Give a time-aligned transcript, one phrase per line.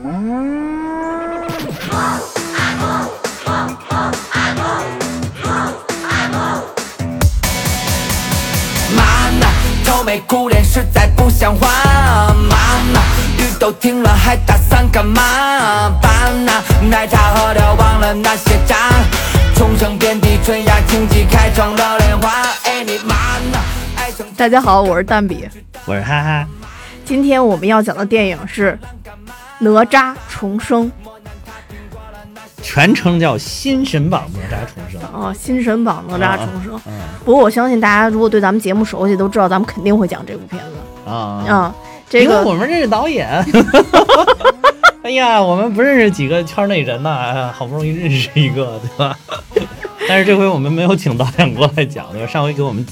[0.00, 0.10] 妈
[8.92, 9.48] 妈，
[9.84, 11.68] 愁眉苦脸实在不像话。
[12.48, 12.56] 妈
[12.92, 13.00] 妈，
[13.38, 15.20] 雨都停了还打伞干嘛？
[16.00, 18.76] 爸那，奶茶喝掉忘了那些渣。
[19.56, 22.44] 重生遍地春芽，荆棘开成了莲花。
[22.62, 23.16] 哎，你妈
[23.50, 23.58] 呢？
[24.36, 25.48] 大家好，我是蛋比。
[25.86, 26.46] 我是哈哈，
[27.04, 28.78] 今天我们要讲的电影是
[29.58, 30.86] 《哪吒重生》
[32.62, 35.00] 全称叫《新神榜哪吒重生》。
[35.12, 36.92] 哦，《新神榜哪吒重生》嗯
[37.24, 41.74] 不过我相信大家如果对咱们节目熟悉，都知道咱们肯定会讲这部片子啊啊。
[42.08, 43.28] 这因为个我们认识导演。
[45.02, 49.16] 哎呀，我们不认识几个圈内人呐、好不容易认识一个，对吧？
[50.08, 52.26] 但是这回我们没有请导演过来讲，对吧？
[52.26, 52.84] 上回给我们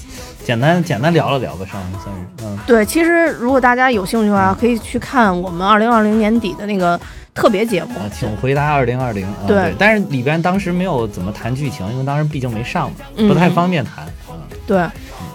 [0.46, 6.98] 简单简单聊了聊吧，上回算是，嗯，对，其实如果大家有兴趣的话，可以去看我们二零二零年底的那个
[7.34, 7.90] 特别节目。
[7.98, 14.06] 啊，请回答二零二零，啊对对，但是里边当时没有怎么谈剧情，因为当时毕竟没上嘛，嗯不太方便谈。
[14.30, 14.36] 嗯
[14.68, 14.78] 对，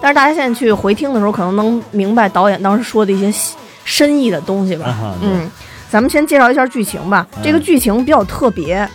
[0.01, 4.85] 但是大家现在去回听的时候，可能能明白导演当时说的一些细深意的东西吧。
[4.85, 5.51] 啊嗯，
[5.89, 7.27] 咱们先介绍一下剧情吧。
[7.35, 8.87] 嗯这个剧情比较特别，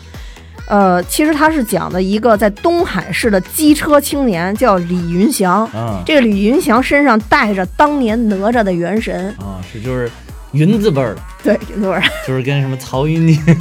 [0.69, 5.69] 呃，其实他是讲的一个在东海市的机车青年叫李云祥。
[5.75, 10.11] 嗯这个李云祥身上带着当年哪吒的元神，啊，是就是
[10.53, 11.15] 云字辈儿。
[11.15, 13.57] 的，对，云字辈儿，就是跟什么曹云金，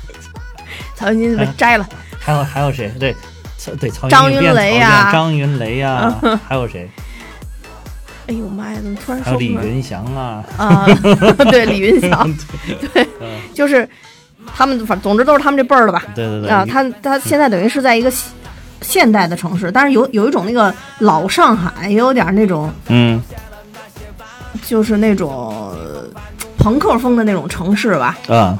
[0.96, 1.88] 曹云金被摘了，
[2.18, 2.90] 还有还有谁？
[2.98, 3.14] 对，
[3.58, 5.02] 曹对曹张云云变曹雷呀。
[5.02, 6.88] 变张云雷呀， 还有谁？
[8.28, 10.86] 哎呦妈呀，怎么突然还有李云祥啊，啊？
[11.50, 12.32] 对，李云祥，
[12.94, 13.86] 对，嗯就是
[14.46, 16.02] 他们，反总之都是他们这辈儿的吧。
[16.14, 18.30] 对对对啊，他他现在等于是在一个现
[18.80, 23.22] 现代的城市，但是有有一种那个老上海，也有点那种嗯
[24.62, 26.04] 就是那种呃
[26.58, 28.18] 朋克风的那种城市吧。
[28.28, 28.58] 啊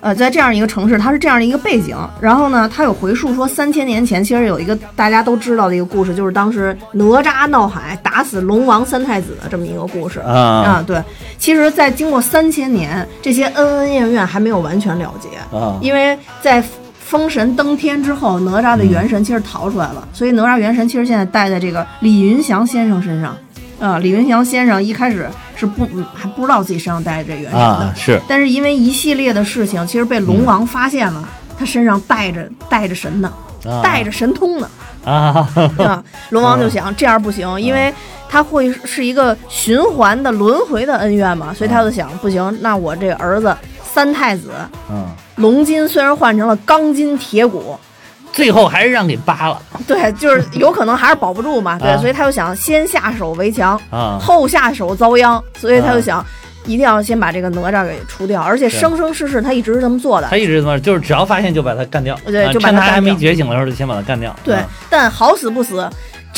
[0.00, 1.96] 呃，在这样一个城市，它是这样的一个背景。
[2.20, 10.20] 然后呢，它有回述说，三千年前其实有一个大家都知道的一个故事，就是当时哪吒闹海打死龙王三太子的这么一个故事。
[10.20, 11.02] 啊啊，对，
[11.38, 15.28] 其实，在经过三千年，这些恩恩怨怨还没有完全了结。
[15.56, 16.62] 啊因为在
[17.00, 23.34] 封神登天之后，哪吒的元神其实逃出来了，所以哪吒元神其实现在带在这个李云祥先生身上。
[23.78, 28.20] 啊、李云祥先生一开始是不嗯还不知道自己身上带着这元神的，啊是。
[28.28, 31.28] 但是因为一系列的事情，其实被龙王发现了，
[31.58, 33.32] 他身上带着带着神呢，
[33.64, 34.68] 啊带着神通呢。
[35.04, 37.94] 啊啊，龙王就想这样不行，因为
[38.28, 44.50] 他会是一个循环的轮回的恩怨嘛，所以他就想不行，那我这个儿子三太子
[44.90, 45.06] 嗯，
[45.36, 47.78] 龙筋虽然换成了钢筋铁骨，
[48.38, 49.60] 最后还是让给扒了。
[49.84, 51.96] 对，就是有可能还是保不住嘛，对，啊。
[51.98, 54.16] 所以他就想先下手为强，啊。
[54.20, 56.00] 后下手遭殃，所以他就啊。
[56.00, 56.26] 想。
[56.66, 60.28] 一定要先把这个哪吒给除掉，而且生生世世他一直是这么做的。
[60.28, 60.36] 他。
[60.36, 64.36] 一直这么，就是只要发现就把他干掉，啊对就把趁他还没觉醒的时候就先把他干掉。
[64.44, 65.88] 对啊，但好死不死，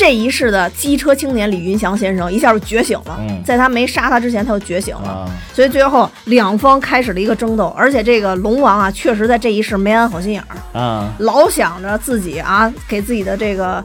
[0.01, 3.43] 这一世的机车青年李云祥先生一下就觉醒了，嗯。
[3.45, 5.31] 在他没杀他之前他就觉醒了，啊。
[5.53, 11.13] 所以最后两方开始了一个争斗，而且这个龙王啊，确实在这一世没安好心眼儿，啊。
[11.19, 13.85] 老想着自己啊，给自己的这个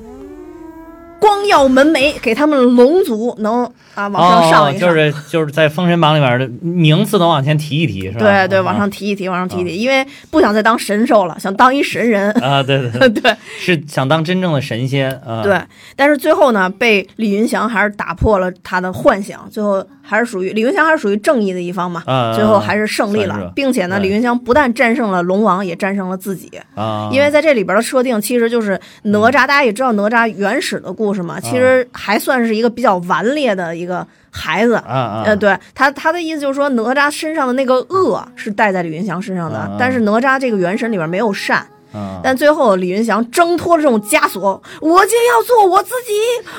[1.26, 3.64] 光耀门楣，给他们龙族能
[3.96, 4.90] 啊往上上一上。
[4.90, 8.20] 哦，就是就是在《封神榜》里面的名次能往前提一提，是吧？
[8.20, 12.30] 对对，啊往上提一提，往上提一提，因为不想再当神兽了，想当一神人。
[12.34, 15.42] 啊，对对对，对 是想当真正的神仙啊。
[15.42, 15.60] 对，
[15.96, 26.52] 但是最后呢，被李云祥还是打破了他的幻想，最后还是属于李云祥还是属于正义的一方嘛，啊最后还是胜利了，并且呢，李云祥不但战胜了龙王，也战胜了自己。
[26.76, 34.76] 啊，因为在这里边的设定，其实就是哪吒，大家也知道哪吒原始的故事嘛，其实还算是一个比较顽劣的一个孩子。
[34.76, 41.66] 啊啊，呃，对他他的意思就是说，哪吒身上的那个恶是带在李云祥身上的，啊但是哪吒这个元神里边没有善。
[41.96, 46.14] 啊但最后李云祥挣脱了这种枷锁，我就要做我自己，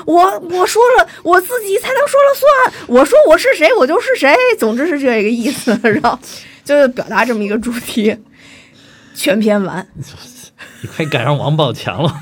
[0.06, 6.18] 我我说了我自己才能说了算，我说我是谁我就是谁，总之是这个意思， 然后
[6.64, 8.16] 就是表达这么一个主题。
[9.14, 9.86] 全篇完，
[10.82, 12.20] 你快赶上王宝强了，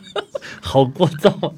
[0.60, 1.52] 好聒噪啊！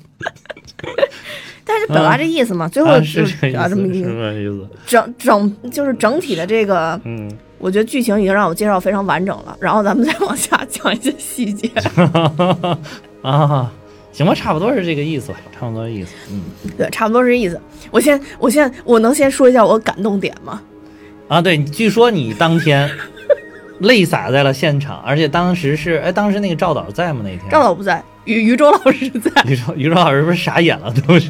[1.64, 4.68] 但是表达这意思嘛，最后是这意思，是表达这么意思。
[4.86, 11.70] 整整就是整体的这个，嗯，我觉得剧情已经让我介绍非常完整了， 然后咱们再往下讲一些细节。
[13.22, 13.72] 啊，
[14.12, 16.12] 行吧，差不多是这个意思吧，差不多意思。
[16.30, 16.42] 嗯，
[16.76, 17.60] 对，差不多是这意思。
[17.90, 20.62] 我先，我先，我能先说一下我感动点吗？
[21.28, 22.88] 啊，对，据说你当天
[23.80, 27.20] 泪洒在了现场，而且当时是，哎，当时那个赵导在吗？
[27.24, 29.30] 那天赵导不在，于于周老师在。
[29.42, 31.28] 于周于周老师不是傻眼了，都是。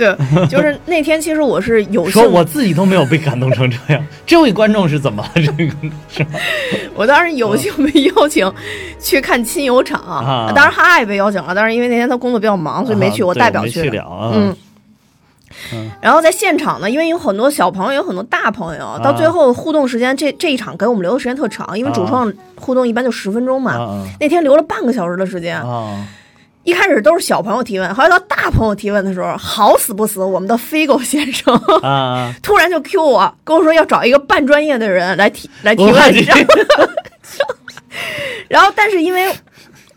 [0.00, 5.30] 对，就是那天其实我是有幸，说我自己都没有被感动成这样，这位观众是怎么了？
[5.34, 5.74] 这个
[6.08, 6.38] 是吧？
[6.96, 8.50] 我当时有幸被邀请
[8.98, 14.32] 去看亲友场，啊当然哈哈也被邀请了，但是因为那天他工作比较忙，所以没去，啊我代表去了啊。
[14.34, 14.56] 嗯
[15.74, 25.62] 嗯，然后在现场呢，因为有很多小朋友，有很多大朋友，到最后互动时间，这这一场给我们留的时间特长，因为主创互动一般就十分钟嘛，啊那天留了半个小时的时间。
[26.70, 31.52] 一开始都是小朋友提问，后来到大朋友提问的时候，好死不死，我们的飞狗先生
[31.82, 35.94] 啊， 突然就 Q 我，跟我说要找一个半专业的人来提 来提问？
[38.48, 39.28] 然后，但是因为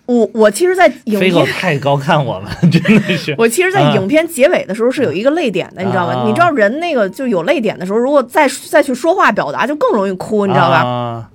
[0.08, 3.36] 我我其实，在影飞狗片太高看我们，真的是。
[3.38, 6.14] 我其实，在啊影片结尾的时候是有一个泪点的，你知道吗？
[6.14, 10.78] 啊你知道人那个就有泪点的时候，如果再再去说话表达，就更容易哭，你知道吧？
[10.78, 11.30] 啊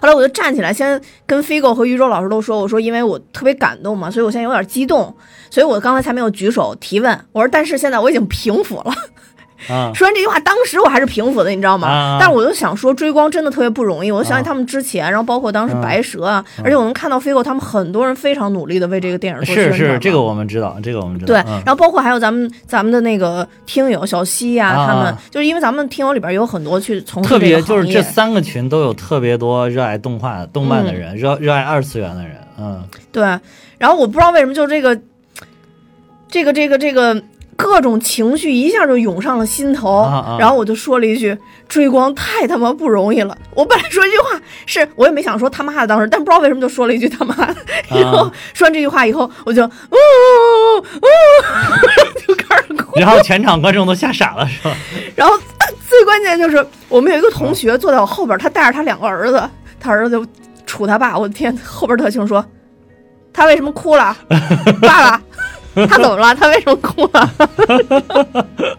[0.00, 5.14] 后来我就站起来，先跟飞狗和宇宙老师都说，我说因为我特别感动嘛，所以我现在有点激动，
[5.50, 7.18] 所以我刚才才没有举手提问。
[7.32, 8.92] 我说，但是现在我已经平复了。
[9.68, 11.88] 啊 说完这句话，当时我还是平复的，你知道吗？
[11.88, 14.10] 啊但是我就想说，追光真的特别不容易。
[14.10, 19.86] 我就想起他们之前，然后包括当时白蛇啊，而且我能看到飞狗他们很多人非常努力的为这个电影做宣是传是。
[19.94, 21.34] 是，这个我们知道，这个我们知道。
[21.34, 33.22] 对，嗯然后包括还有咱们咱们的那个听友小西呀、啊他们就是因为咱们听友里边有很多去从事特别就是这三个群都有特别多热爱动画、动漫的人，热热爱二次元的人，嗯对，
[33.78, 34.98] 然后我不知道为什么就这个
[36.28, 37.20] 这个这个这个
[37.58, 41.36] 各种情绪一下就涌上了心头，啊啊然后我就说了一句
[41.68, 47.56] ：“追光太他妈不容易了。”我本来说这句话是我也没想说他妈的，当时，但不知道为什么就说了一句他妈的。
[47.90, 52.98] 然后说完这句话以后，我就呜呜呜，就开始哭。
[53.00, 54.76] 然后全场观众都吓傻了，是吧？
[55.16, 55.36] 然后
[55.88, 59.42] 最关键就是我们有一个同学坐在我后边，他带着他两个儿子，
[59.80, 60.24] 他儿子就
[60.64, 62.44] 杵他爸，我的天，后边特清说
[63.32, 64.16] 他为什么哭了，
[64.80, 65.22] 爸爸，
[65.86, 66.34] 他怎么了？
[66.34, 68.76] 他为什么哭了？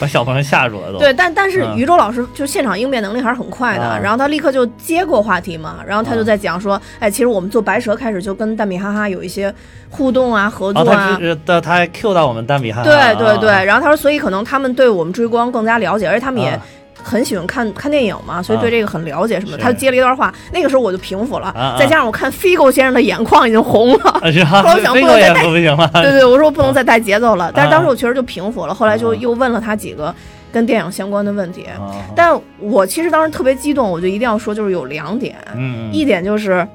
[0.00, 0.98] 把小朋友吓住了都。
[1.00, 9.52] 对，但但是嗯宇宙老师就现场应变能力还是很快的，啊然后他立刻就接过话题嘛，然后他就在讲说，哎，其实我们做白蛇开始就跟蛋米哈哈有一些
[9.90, 11.10] 互动啊、合作哦，啊。
[11.14, 16.60] 他知他他还 Q 到我们蛋比哈哈，对对对，啊，然后他说，所以可能他们对我们追光更加了解，而且他们也啊
[17.02, 19.58] 很喜欢看看电影嘛，所以对这个很了解什么的。
[19.58, 19.64] 是。
[19.64, 24.20] 他就接了一段话，那个时候我就平复了，再加上我看飞狗先生的眼眶已经红了？
[24.46, 27.50] 后来 我想不能再带不行了， 对对，我说我不能再带节奏了。
[27.54, 29.16] 但是当时啊我确实就平复了，后来就啊。
[29.18, 30.14] 又问了他几个
[30.52, 31.64] 跟电影相关的问题。
[31.64, 31.92] 啊。
[32.14, 35.90] 但我其实当时特别激动，我就一定要说，就是有两点，嗯。
[35.92, 36.66] 一点就是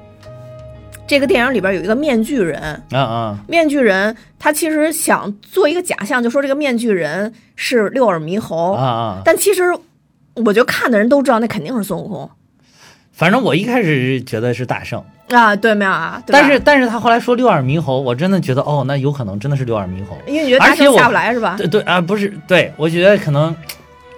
[1.06, 2.60] 这个电影里边有一个面具人，
[2.92, 3.38] 啊啊。
[3.46, 9.22] 面具人他其实想做一个假象，就说这个面具人是六耳猕猴，啊啊！
[9.24, 9.62] 但其实
[10.34, 12.28] 我觉得看的人都知道那肯定是孙悟空
[13.12, 16.20] 反正我一开始是觉得是大圣，啊，对没有啊？
[16.26, 20.18] 但是但是他后来说六耳猕猴，我真的觉得哦，那有可能真的是六耳猕猴。
[20.26, 21.54] 因为你觉得大圣下不来是吧？
[21.56, 23.54] 对对啊，不是，对我觉得可能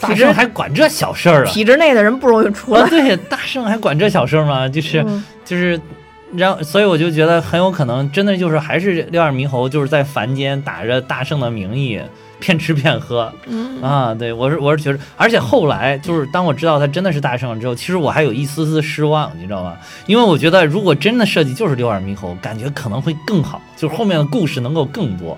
[0.00, 1.50] 大圣还管这小事儿啊。
[1.50, 2.88] 体制内的人不容易出啊，来。
[2.88, 4.66] 对，大圣还管这小事儿吗？
[4.66, 5.78] 就是、嗯就是，
[6.34, 12.00] 然后所以我就觉得很有可能真的就是还是六耳猕猴，就是在凡间打着大圣的名义
[12.38, 14.14] 骗吃骗喝嗯啊。
[14.14, 19.76] 对我是我是觉得，而且后来就是当我知道他真的是大圣之后，其实我还有一丝丝失望，你知道吗？
[20.06, 25.36] 因为我觉得如果真的设计就是六耳猕猴，感觉可能会更好，就是后面的故事能够更多。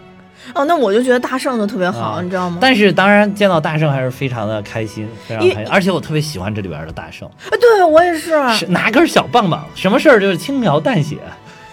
[0.54, 2.56] 哦，那我就觉得大圣就特别好，啊你知道吗？
[2.60, 7.28] 但是当然见到大圣还是非常的开心，非常开心，而且我特别喜欢这里边的大圣。
[7.28, 11.18] 啊对我也是，是拿根小棒棒，什么事儿就是轻描淡写，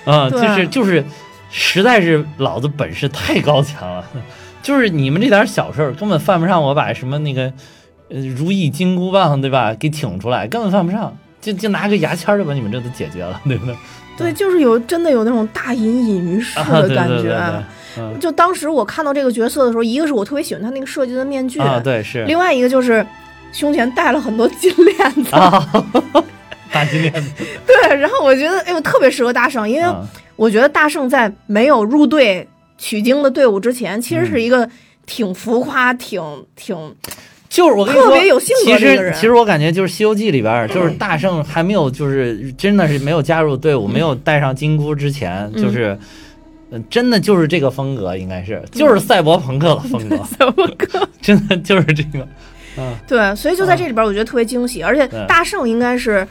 [0.04, 1.06] 啊、就是就是，
[1.50, 4.04] 实在是老子本事太高强了，
[4.66, 7.44] 就是你们这点小事儿根本犯不上我把什么那个，
[8.10, 9.72] 呃，如意金箍棒对吧？
[9.76, 13.76] 给挺出来，根本犯不上，就就拿个牙签儿就把你们这都解决了，对不对？
[14.18, 17.14] 对，就是有真的有那种大隐隐于市啊，的感觉。
[17.16, 17.64] 对对对对，
[18.00, 18.20] 嗯。
[18.20, 22.26] 就当时我看到这个角色的时候，一个是我特别喜欢他那个设计的面具，啊，对是。
[22.26, 23.06] 另外一个就是
[23.52, 25.86] 胸前戴了很多金链子，啊，
[26.74, 27.32] 大金链子，
[27.68, 30.04] 对，然后我觉得哎呦特别适合大圣，因为啊。
[30.38, 32.46] 我觉得大圣在没有入队
[32.78, 34.70] 取经的队伍之前，其实是一个
[35.06, 36.22] 挺浮夸、挺
[36.56, 36.76] 挺
[37.50, 45.62] 就是我跟你说，特别有性格其的一个人实其实我感觉就是《西游记》里边儿，就是大圣还没有就是真的是没有加入队伍，没有带上金箍之前，嗯。
[45.62, 45.98] 就是。
[46.72, 51.08] 嗯，真的就是这个风格，应该是就是赛博朋克的风格，赛博朋克。
[51.22, 52.28] 真的就是这个，
[52.76, 56.28] 嗯，对，所以就在这里边，我觉得特别惊喜，而且大圣应该是。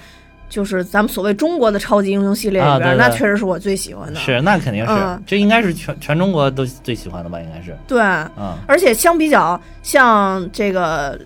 [0.54, 4.20] 就是咱们所谓中国的超级英雄系列里边，那确实是我最喜欢的。
[4.20, 11.18] 是那肯定是嗯，这应该是全全中国都最喜欢的吧，应该是，对，嗯，而且相比较像这个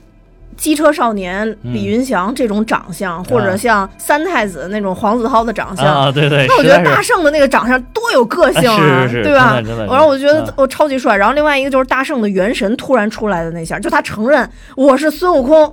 [0.56, 5.84] 机车少年李云祥这种长相，或者像三太子那种黄子韬的长相。
[5.84, 9.60] 啊，对对，那我觉得大圣的那个长相多有个性啊，是是是对吧？
[9.90, 11.14] 然后我觉得嗯我超级帅。
[11.14, 15.72] 然后另外一个就是大圣的元神突然出来的那下，就他承认我是孙悟空，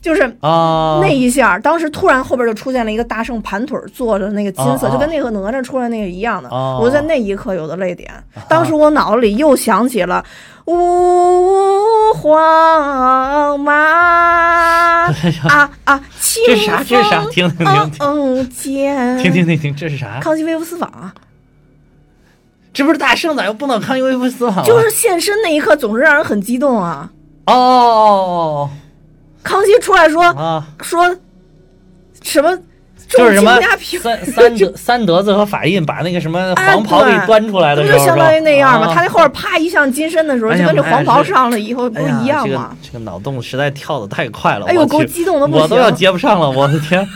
[0.00, 6.48] 就是啊，那一下，当时突然后边就出现了一个大圣盘腿坐着那个金色，就跟那个哪吒出来那个一样的。
[6.50, 8.12] 哦我在那一刻有的泪点，
[8.48, 10.24] 当时我 脑子里又想起了
[10.66, 16.84] 吾皇马啊啊，清这是啥？
[16.84, 17.22] 这是啥？
[17.22, 20.20] 风听听听听嗯见，听听听听，这是啥？
[20.20, 21.12] 康熙微服私访啊，
[22.72, 24.64] 这不是大圣咋又蹦到康熙微服私访？
[24.64, 27.10] 就是现身那一刻，总是让人很激动啊。
[27.46, 28.70] 哦
[29.48, 31.16] 康熙出来说啊，说
[32.22, 32.58] 什么？
[33.08, 33.58] 就是什么
[34.02, 38.88] 三三德三德子和法印把那个什么哎黄袍给端出来的不时候，就相当于那样嘛？
[38.88, 42.76] 啊他那后边啪一上金身的时候，就跟这黄袍上了以后不一样吗？
[42.82, 45.62] 这个脑洞实在跳的太快了，哎呦，给我我去激动的不行！
[45.62, 47.08] 我都要接不上了，我的天！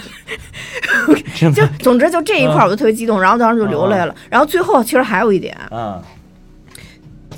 [1.54, 4.14] 就总之就这一块我就特别激动，然后当时就流泪嗯了。
[4.30, 6.00] 然后最后其实还有一点，啊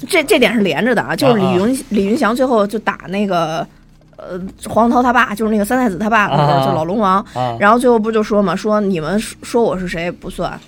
[0.08, 3.66] 这这点是连着的啊，就是李啊云李云祥最后就打那个
[4.16, 6.28] 呃黄涛他爸，就是那个三太子他爸，
[6.64, 7.24] 就老龙王。
[7.34, 10.58] 啊然后最后不就说嘛，说你们说说我是谁不算，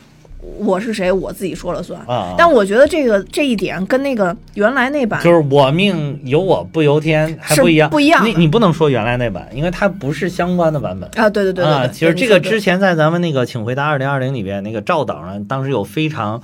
[0.59, 2.01] 我是谁我自己说了算。
[2.07, 2.35] 啊！
[2.39, 7.91] 但我觉得这个这一点跟那个原来那版就是我命由我不由天，还不一样。
[7.91, 11.09] 不一样你你不能说原来那版，因为它不是相关的版本。
[11.17, 16.41] 啊，对对对对其实这个之之前在咱们那个《请回答二零二零》里边，那个赵导呢，当时有非常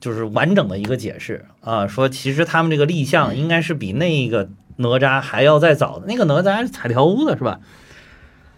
[0.00, 7.60] 就是完整的一个解释啊，说其实他们这个立项应该是比那个哪吒还要再早的，那个哪吒是彩条屋的是吧？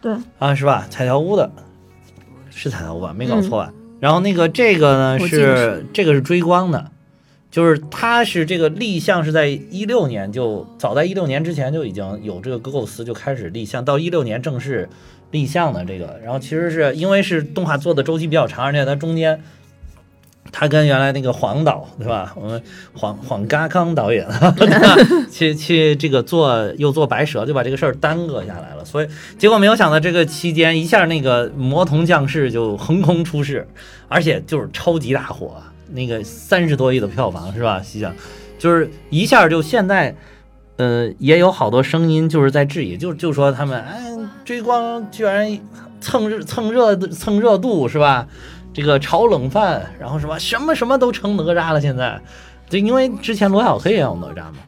[0.01, 0.87] 对啊，是吧？
[0.91, 1.51] 彩条屋的，
[2.51, 3.15] 是彩条屋吧？
[3.17, 3.73] 没搞错吧？
[4.01, 6.91] 然后那个这个呢是这个是追光的，
[7.51, 14.89] 就是它是这个立项是在一六年就早在一六年之前就已经有这个构思就开始立项，到一六年正式
[15.31, 16.19] 立项的这个。
[16.23, 19.43] 然后其实是因为是动画做的周期比较长，而且它中间。
[20.51, 22.33] 他跟原来那个黄导对吧？
[22.37, 22.63] 我们
[22.95, 24.27] 黄黄嘎康导演
[25.31, 28.85] 去去这个做又做白蛇，就把这个事儿耽搁下来了。
[28.85, 33.67] 所以结果没有想到这个期间一下那个魔童降世就横空出世，
[34.09, 35.57] 而且就是超级大火，
[35.93, 37.83] 那个三十多亿的票房是吧？
[37.83, 38.15] 西想
[38.59, 40.15] 就是一下就现在。
[40.79, 44.01] 呃，也有好多声音就是在质疑，就就说他们哎，
[44.45, 45.59] 追光居然
[46.01, 48.29] 蹭热蹭热蹭热度是吧？
[48.79, 52.17] 这个炒冷饭，然后什么什么什么都成哪吒了，现在，
[52.69, 54.59] 就因为之前罗小黑也有哪吒嘛。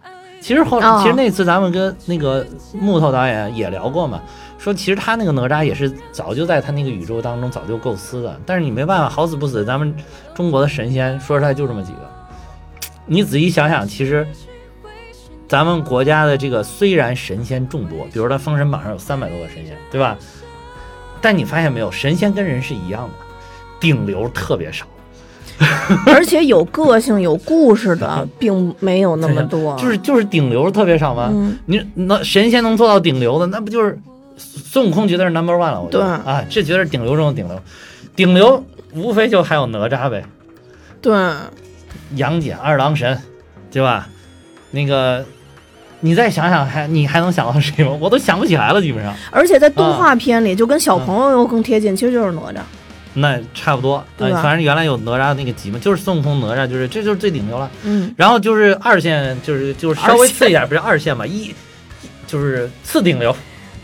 [0.41, 4.21] 其实后，来其实那次咱们跟那个木头导演也聊过嘛，
[4.59, 9.95] 说其实他那个哪吒也是早就在他那个宇宙当中早就构思的，但是你没办法，好死不死，咱们
[10.35, 11.99] 中国的神仙说出来就这么几个。
[13.07, 14.27] 你仔细想想，其实
[15.47, 20.19] 咱们国家的这个虽然神仙众多，比如他《封神榜》上有三百多个神仙，对吧？
[21.21, 23.15] 但你发现没有，神仙跟人是一样的，
[23.81, 24.87] 顶流特别少。
[26.07, 29.77] 而且有个性、有故事的，并没有那么多。
[29.77, 31.29] 就是就是顶流特别少吗？
[31.31, 33.99] 嗯你那神仙能做到顶流的，那不就是
[34.39, 35.81] 孙悟空绝对是 number one 了？
[35.81, 37.61] 我觉得对啊，这绝对是顶流中的顶流。
[38.17, 40.25] 顶流无非就还有哪吒呗，
[41.03, 41.13] 对，
[42.17, 43.19] 杨戬、二郎神，
[43.71, 44.09] 对吧？
[44.71, 45.25] 那个
[46.01, 47.97] 你再想想，还你还能想到谁吗？
[48.01, 49.15] 我都想不起来了，基本上。
[49.31, 52.61] 而且在动画片里，就跟小朋友又更贴近，其实就是哪吒。
[53.15, 57.69] 那差不多，对呃反正原来有哪吒那个集嘛，就是孙悟空、哪吒，就是这就是最顶流了。
[57.83, 61.53] 嗯，然后就是二线，就是就是稍微次一点，不是二线吧，一
[62.27, 63.37] 就是次顶流，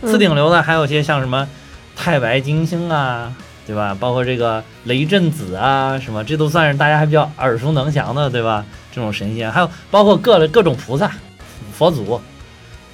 [0.03, 1.49] 嗯次顶流的还有些像什么
[1.97, 3.35] 太白金星啊，
[3.67, 3.97] 对吧？
[3.99, 8.65] 包括这个雷震子啊，什么这都算是大家还比较耳熟能详的，对吧？
[8.93, 11.11] 这种神仙，还有包括各各种菩萨、
[11.73, 12.21] 佛祖，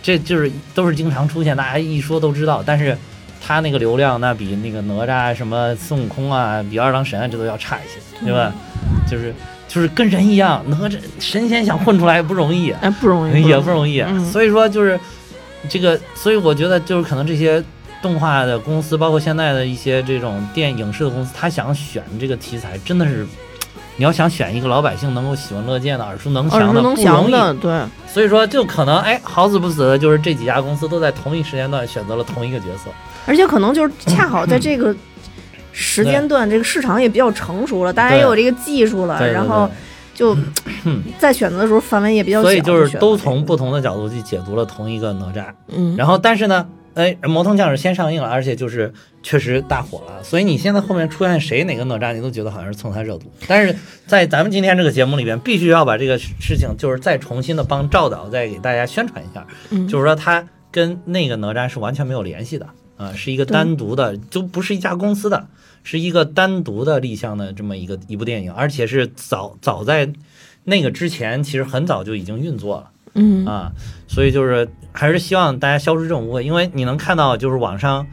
[0.02, 2.96] 这就是都是经常出现，大家一说都知道，但是。
[3.44, 8.52] 他那个流量，那比那个哪吒、什么孙悟空啊，比二郎神啊，这都要差一些，对吧？
[9.10, 9.34] 就是
[9.66, 14.00] 就是跟人一样，哪吒神仙想混出来不容易，哎，不容易， 也不容易。
[14.00, 14.98] 嗯所以说就是
[15.68, 17.62] 这个，所以我觉得就是可能这些
[18.00, 23.26] 动画的公司，包括现在的一些这种电影视的公司，他想选这个题材，真的是
[23.96, 27.02] 你要想选一个老百姓能够喜闻乐见的、耳熟能详的，不容易。
[27.02, 32.90] 详的，对，所以说就可能哎，好死不死的就是这几家公司都在同一时间段选择了同一个角色。
[33.26, 34.94] 而且可能就是恰好在这个
[35.72, 39.70] 时间段，这个市场也比较成熟了，大家也有这个技术了，然后
[40.14, 40.36] 就
[41.18, 45.44] 在选择的时候范围也比较小，所以就是都从不同的角度去解读了同一个哪吒。
[45.68, 53.32] 嗯，然后但是呢，哎，魔童降世先上映了，而且就是确实大火了，所以你现在后面出现谁哪个哪吒，你都觉得好像是蹭他热度。
[53.46, 53.74] 但是
[54.06, 62.66] 在咱们今天这个节目里边，必须要把这个事情就是再重新的帮赵导再给大家宣传一下，嗯就是说他跟那个哪吒是完全没有联系的
[62.98, 65.48] 啊、是一个单独的，就不是一家公司的，
[65.82, 70.12] 是一个单独的立项的这么一个一部电影，而且是早早在
[70.62, 72.90] 那个之前，其实很早就已经运作了。
[73.14, 73.72] 嗯啊，
[74.06, 78.06] 所以就是还是希望大家消除这种误会，因为你能看到就是网上，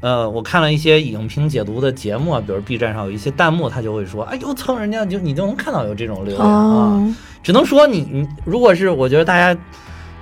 [0.00, 9.60] 呃，我看了一些影评解读的节目啊，比如 B 站上有一些弹幕，他就会说，哎呦蹭人家，就你就能看到有这种留言啊，哦，只能说你你如果是我觉得大家。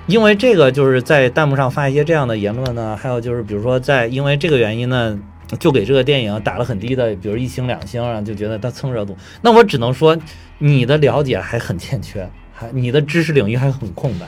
[0.08, 5.18] 因为这个，就是在弹幕上发一些这样的言论呢，还有就是，比如说在因为这个原因呢，
[5.60, 9.14] 就给这个电影打了很低的，比如一星两星啊，就觉得它蹭热度。
[9.42, 10.16] 那我只能说，
[10.56, 12.26] 你的了解还很欠缺，
[12.58, 14.26] 还你的知识领域还很空白。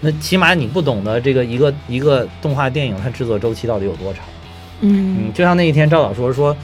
[0.00, 4.24] 那起码你不懂得这个一个一个动画电影它制作周期到底有多长。
[4.80, 6.56] 嗯嗯，就像那一天赵导说说，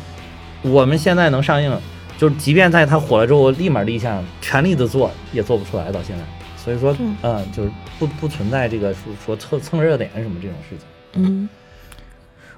[0.62, 1.76] 我们现在能上映，
[2.16, 6.22] 就是即便在它火了之后立马立项，全力的做也做不出来到现在。
[6.56, 10.86] 所以说，嗯嗯，就是不不存在这个说说蹭蹭热点什么这种事情。
[11.14, 11.48] 嗯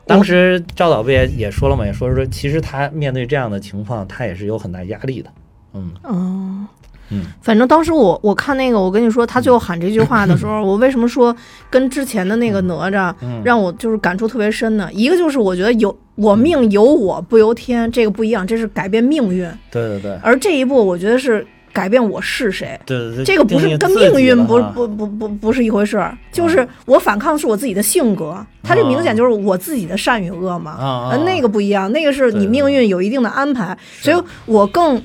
[0.07, 5.33] 当时赵导不也也说了嘛，也说说其实他面对这样的情况，他也是有很大压力的。
[5.73, 6.67] 嗯哦。
[7.11, 7.23] 嗯。
[7.43, 11.35] 反正当时我我看那个，我跟你说，他最后喊这句话的时候， 我为什么说
[11.71, 14.89] 跟之前的那个哪吒嗯，让我就是感触特别深呢？
[14.93, 20.19] 一个就是我觉得有我命由我不由天，这个不一样，这是改变命运；对对对。
[20.23, 22.79] 而这一步，我觉得是改变我是谁。
[22.87, 30.71] 对对对，这个不是跟命运不不不不不是一回事儿，就是我反抗是我自己的性格，它这明显就是我自己的善与恶嘛。
[30.73, 34.11] 啊那个不一样，那个是你命运有一定的安排，是。
[34.11, 35.01] 所以我更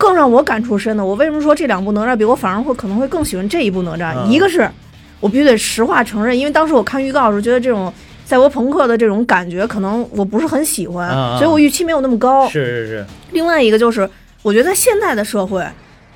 [0.00, 4.14] 更让我感触深的，我为什么说这两部哪吒比我反而会可能会更喜欢这一部哪吒？
[4.16, 4.66] 嗯一个是
[5.20, 7.92] 我必须得实话承认，因为当时我看预告的时候觉得这种
[8.24, 12.48] 赛博朋克的这种感觉可能我不是很喜欢，所以我预期没有那么高。
[12.48, 14.08] 是是是，另外一个就是，
[14.40, 15.62] 我觉得在现在的社会，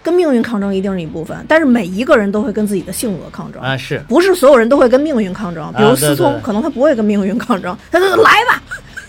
[0.03, 3.61] 跟命运抗争一定是一部分，但是每一个人都会跟自己的性格抗争。
[3.61, 8.63] 啊是，不是所有人都会跟命运抗争，比如思聪，对可能他不会跟命运抗争，他就来吧，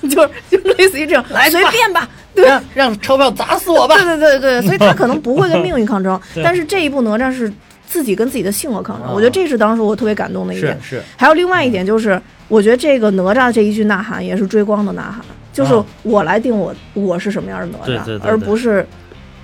[0.09, 4.17] 就是就类似于这种，来随便吧，对让让钞票砸死我吧对。
[4.17, 7.51] 对对对，所以他可能不会跟 命运抗争，但是这一部哪吒是
[7.87, 10.77] 自己跟自己的性格抗争，啊我觉得这是当时我特别感动的一点。
[10.81, 18.85] 是是，还有另外一点就是，我觉得这个哪吒这一句呐喊也是追光的呐喊，就是啊我来定我我是什么样的哪吒，而不是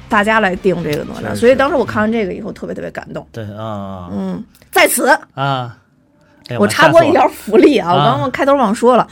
[0.10, 1.36] 大家来定这个哪吒。
[1.36, 3.26] 所以当时我看完这个以后特别特别感动。
[3.32, 5.78] 对啊嗯，在此啊，
[6.60, 9.08] 我插播一，条福利啊，我啊刚刚开头忘说了，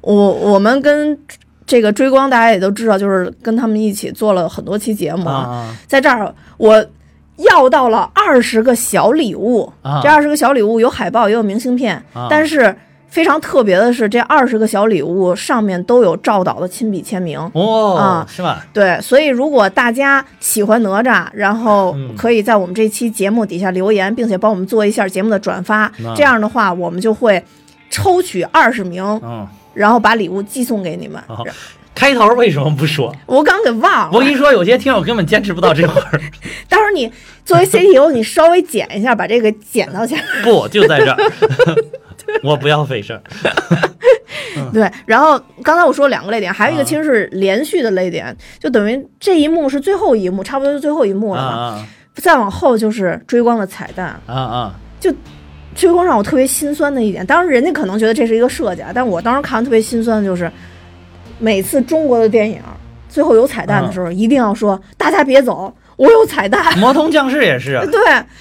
[0.00, 1.18] 我我们跟
[1.66, 5.34] 这个追光大家也都知道，就是跟他们一起做了很多期节目啊。
[5.34, 6.84] 啊在这儿我
[7.36, 10.00] 要到了二十个小礼物，啊。
[10.02, 12.26] 这二十个小礼物有海报也有明信片，啊。
[12.28, 12.74] 但是
[13.08, 17.38] 非常特别的是，这二十个小礼物上面都有赵导的亲笔签名。
[17.54, 18.26] 哦啊。
[18.28, 18.66] 是吧？
[18.72, 22.14] 对，所以如果大家喜欢哪吒，然后嗯。
[22.16, 26.14] 可以在我们这期节目底下留言，并且帮我们做一下节目的转发，那。
[26.14, 27.42] 这样的话我们就会
[27.88, 31.22] 抽取二十名，嗯，然后把礼物寄送给你们。
[31.26, 31.44] 好
[31.92, 33.14] 开头为什么不说？
[33.26, 36.20] 我刚给忘了，我跟你说，有些听友根本坚持不到这会儿。
[36.68, 37.10] 到时候你
[37.44, 40.26] 作为 CTO， 你稍微剪一下，把这个剪到前面。
[40.42, 41.18] 不，就在这儿，
[42.42, 43.22] 我不要费事儿。
[44.72, 51.56] 对，然后刚才我说两个泪点，还有一个啊其实是连续的泪点，就等于这一幕是最后一幕，差不多就最后一幕啊了嘛。
[51.58, 54.74] 啊再往后就是追光的彩蛋，啊啊！
[55.74, 60.50] 追光让我特别心酸的一点，当时人家可能觉得这是一个设计啊，但我当时看完特别心酸的就是，
[61.38, 62.60] 每次中国的电影
[63.08, 66.60] 最后有彩蛋的时候，一定要说大家别走，我有彩蛋。
[66.78, 68.00] 魔童降世也是啊， 对，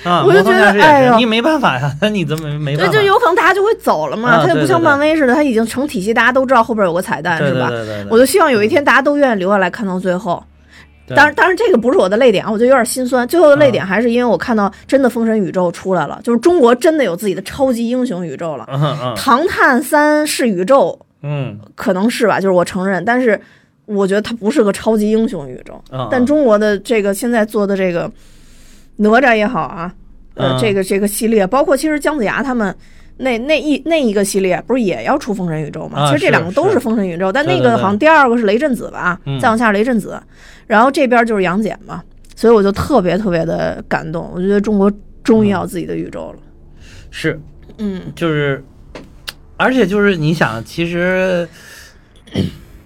[0.09, 2.99] 啊我就觉得哎呦也是，你没办法呀，那 你怎么没对，办法？
[2.99, 7.69] 就有可能大家就会走了嘛，啊它就不像对对对漫威似的，它已经成体系，大家都知道后边有个彩蛋，对是吧？
[7.69, 10.43] 对对对对，我就希望有一天大家都愿意留下来看到最后。
[10.43, 10.49] 对
[11.15, 13.27] 当然，当然这个不是我的泪点啊，我就有点心酸。
[13.27, 18.65] 最后的泪嗯点还是因为我看到真的封神宇宙出来了，就是中国真的有自己的超级英雄宇宙了。
[18.71, 23.39] 嗯嗯唐探三是宇宙，嗯可能是吧，就是我承认，但是
[23.85, 25.81] 我觉得它不是个超级英雄宇宙。
[25.91, 28.11] 嗯，但中国的这个现在做的这个
[28.97, 29.93] 哪吒也好啊，
[30.35, 32.75] 呃，嗯这个这个系列，包括其实姜子牙他们。
[33.19, 35.99] 那那一那一个系列不是也要出封神宇宙吗？
[35.99, 40.19] 啊其实这两个都是是封神宇宙，但那个好像第二个是雷震子吧，嗯再往下是雷震子，
[40.65, 42.01] 然后这边就是杨戬嘛，
[42.35, 44.91] 所以我就特别特别的感动，我觉得中国
[45.23, 46.39] 终于要有自己的宇宙了。
[47.11, 47.39] 是
[47.77, 48.63] 嗯就是，
[49.57, 51.47] 而且就是你想，其实。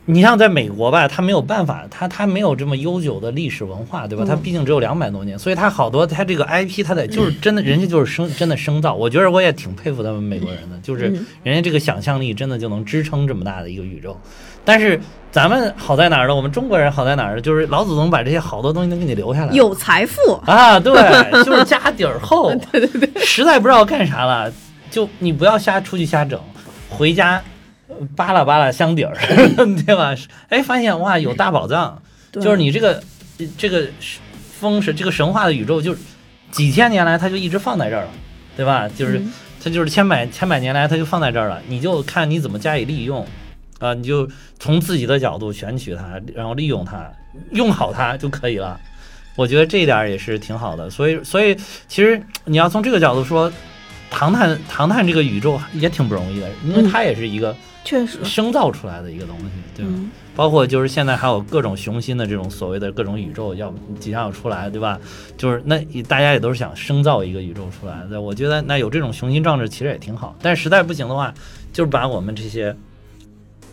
[0.05, 4.25] 你像在美国吧，它没有办法，它它没有这么悠久的历史文化，对吧？
[4.25, 8.93] 嗯它毕竟只有两百多年，所以它好多它这个 IP，它得就是真的，人家就是生真的生造。
[8.93, 14.17] 我觉得我也挺佩服他们美国人的，就是嗯人家这个想象力真的就能支撑这么大的一个宇宙。
[14.65, 14.99] 但是
[15.31, 16.35] 咱们好在哪儿呢？
[16.35, 17.41] 我们中国人好在哪儿呢？
[17.41, 19.53] 就是老祖宗把这些好多东西都给你留下来了。
[19.53, 20.93] 有财富，啊，对，
[21.43, 24.51] 就是家底儿厚，对对对，实在不知道干啥了，
[24.89, 26.39] 就你不要瞎出去瞎整，
[26.89, 27.41] 回家呃
[28.15, 29.15] 扒拉扒拉箱底儿，
[29.85, 30.15] 对吧？
[30.49, 32.01] 哎，发现哇有大宝藏，
[32.31, 33.03] 就是你这个
[33.57, 33.87] 这个
[34.59, 35.99] 风神这个神话的宇宙，就是
[36.51, 38.09] 几千年来它就一直放在这儿了，
[38.55, 38.87] 对吧？
[38.89, 43.25] 就是嗯它就是千百千百年来它就放在这儿了，你就看你怎么加以利用。
[43.79, 44.25] 啊，你就
[44.59, 47.11] 从自己的角度选取它，然后利用它，
[47.51, 48.79] 用好它就可以了。
[49.35, 50.89] 我觉得这一点儿也是挺好的。
[50.89, 51.53] 所以，所以
[51.89, 53.51] 其实你要从这个角度说，
[54.13, 59.45] 唐探唐探这个宇宙也挺不容易的，因为嗯它也是一个确实，生造出来的一个东西，
[59.75, 59.91] 对吧？
[59.93, 64.97] 嗯，包括就是现在还有各种雄心的这种所谓的各种宇宙要即将要出来，对吧？
[65.35, 68.21] 就是那大家也都是想生造一个宇宙出来的。
[68.21, 71.33] 我觉得那有这种雄心壮志其实也挺好，但是实在不行的话，
[71.73, 72.73] 就是把我们这些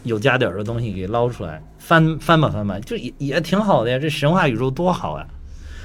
[0.02, 3.98] 有家底儿的东西给捞出来，翻翻吧翻吧，就也也挺好的呀。
[3.98, 5.26] 这神话宇宙多好呀！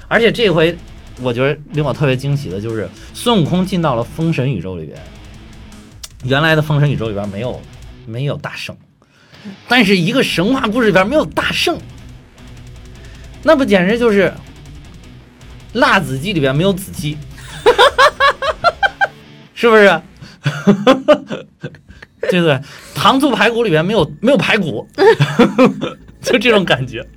[0.07, 0.75] 而且这回
[1.21, 4.97] 我觉得令我特别惊喜的就是孙悟空进到了封神宇宙里边，
[6.23, 7.61] 原来的封神宇宙里边没有
[8.05, 8.75] 没有大圣。
[9.67, 11.77] 但是一个神话故事里边没有大圣，
[13.43, 14.33] 那不简直就是
[15.73, 17.15] 辣子鸡里边没有子鸡，
[19.53, 20.01] 是不是？
[22.31, 22.59] 对不对？
[22.95, 24.87] 糖醋排骨里边没有没有排骨，
[26.23, 27.07] 就这种感觉。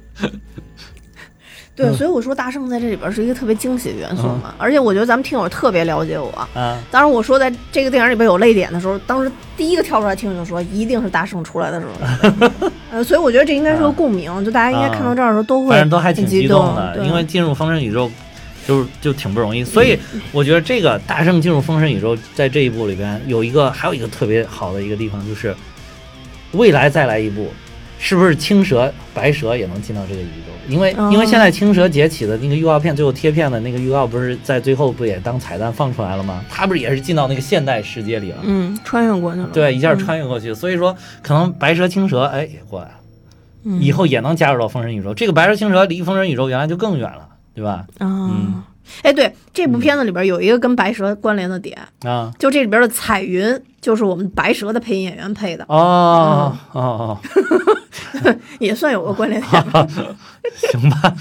[1.78, 1.94] 对，嗯。
[1.94, 6.30] 所以我说大圣在这里边是一个特别惊喜的元素嘛，而且我觉得咱们听友特别了解我。
[6.54, 18.10] 嗯，当时我说在这个电影里边有泪点的时候，当时第一个跳出来听友就说一定是大圣出来的时候， 呃，所以我觉得这应该是个共鸣，就大家应该看到这儿的时候都会反正都还挺激激动的，对因为进入封神宇宙
[18.66, 19.98] 就是就挺不容易，所以
[20.32, 25.54] 我觉得这个大圣进入封神宇宙在这一部里边有一个还有一个特别好的一个地方就是
[26.52, 27.48] 未来再来一部。
[27.98, 30.52] 是不是青蛇、白蛇也能进到这个宇宙？
[30.68, 36.44] 因为、哦因为现在青蛇崛起的那个预告片，最后贴片的那个预告，不是在最后不也当彩蛋放出来了吗？
[36.48, 38.38] 它不是也是进到那个现代世界里了？
[38.44, 42.94] 嗯穿越过去了，对，一下嗯穿越过去，所以说可能白蛇、青蛇，哎，也过来了。
[43.64, 45.12] 嗯以后也能加入到封神宇宙。
[45.12, 47.84] 这个白蛇青蛇离封神宇宙原来就更远了，对吧？
[47.98, 48.64] 啊，
[49.02, 57.18] 哎，对，这部片子里边有一个跟白蛇关联的点，啊，就这里边的彩云就是我们白蛇的配音演员配的，哦哦哦，
[58.58, 59.62] 也算有个关联点。
[59.62, 59.86] 行吧，
[60.56, 61.14] 行吧，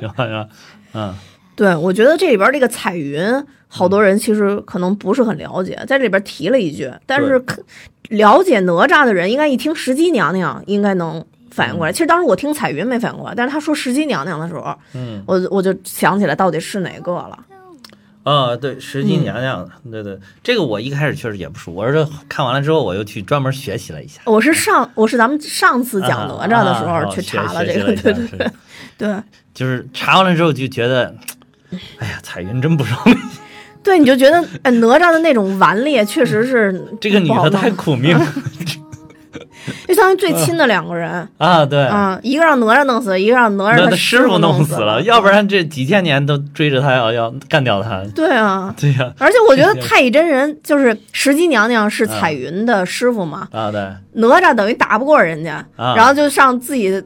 [0.00, 0.48] 行吧，
[0.94, 1.14] 嗯，
[1.54, 3.20] 对，我觉得这里边这个彩云，
[3.68, 7.62] 好多人其实可能不是很了解，在这里边提了一句，但是可
[8.08, 11.22] 了解哪吒的人，应该一听石矶娘娘，应该能
[11.58, 11.92] 反应过来。
[11.92, 17.36] 其实当时我听彩云没反应过来，但是他说石矶娘娘的时候，嗯，我我就想起来到底是哪个了。
[18.24, 24.20] 哦，对，石矶娘娘，对对，这个我一开始确实也不熟，我是看完了之后，我又去专门学习了一下。
[24.26, 28.50] 我是上我是咱们上次讲哪吒的时候去查了这个，对对对
[28.98, 29.16] 对
[29.54, 31.14] 就是查完了之后就觉得，
[31.98, 33.16] 哎呀，彩云真不容易，
[33.82, 38.26] 对，你就觉得哎哪吒的那种顽劣确实是这个女的太苦命了
[39.88, 41.26] 就相当于最亲的两个人。
[41.38, 41.84] 啊，对。
[41.84, 48.02] 啊、一个让哪吒弄死，一个让哪吒的师傅弄死了，要不然这几千年都追着他要要干掉他。
[48.14, 53.80] 对啊， 对呀、而且我觉得 太乙真人就是石矶娘娘是嗯彩云的师傅嘛，啊，对，
[54.12, 57.02] 哪吒等于打不过人家，啊然后就上自己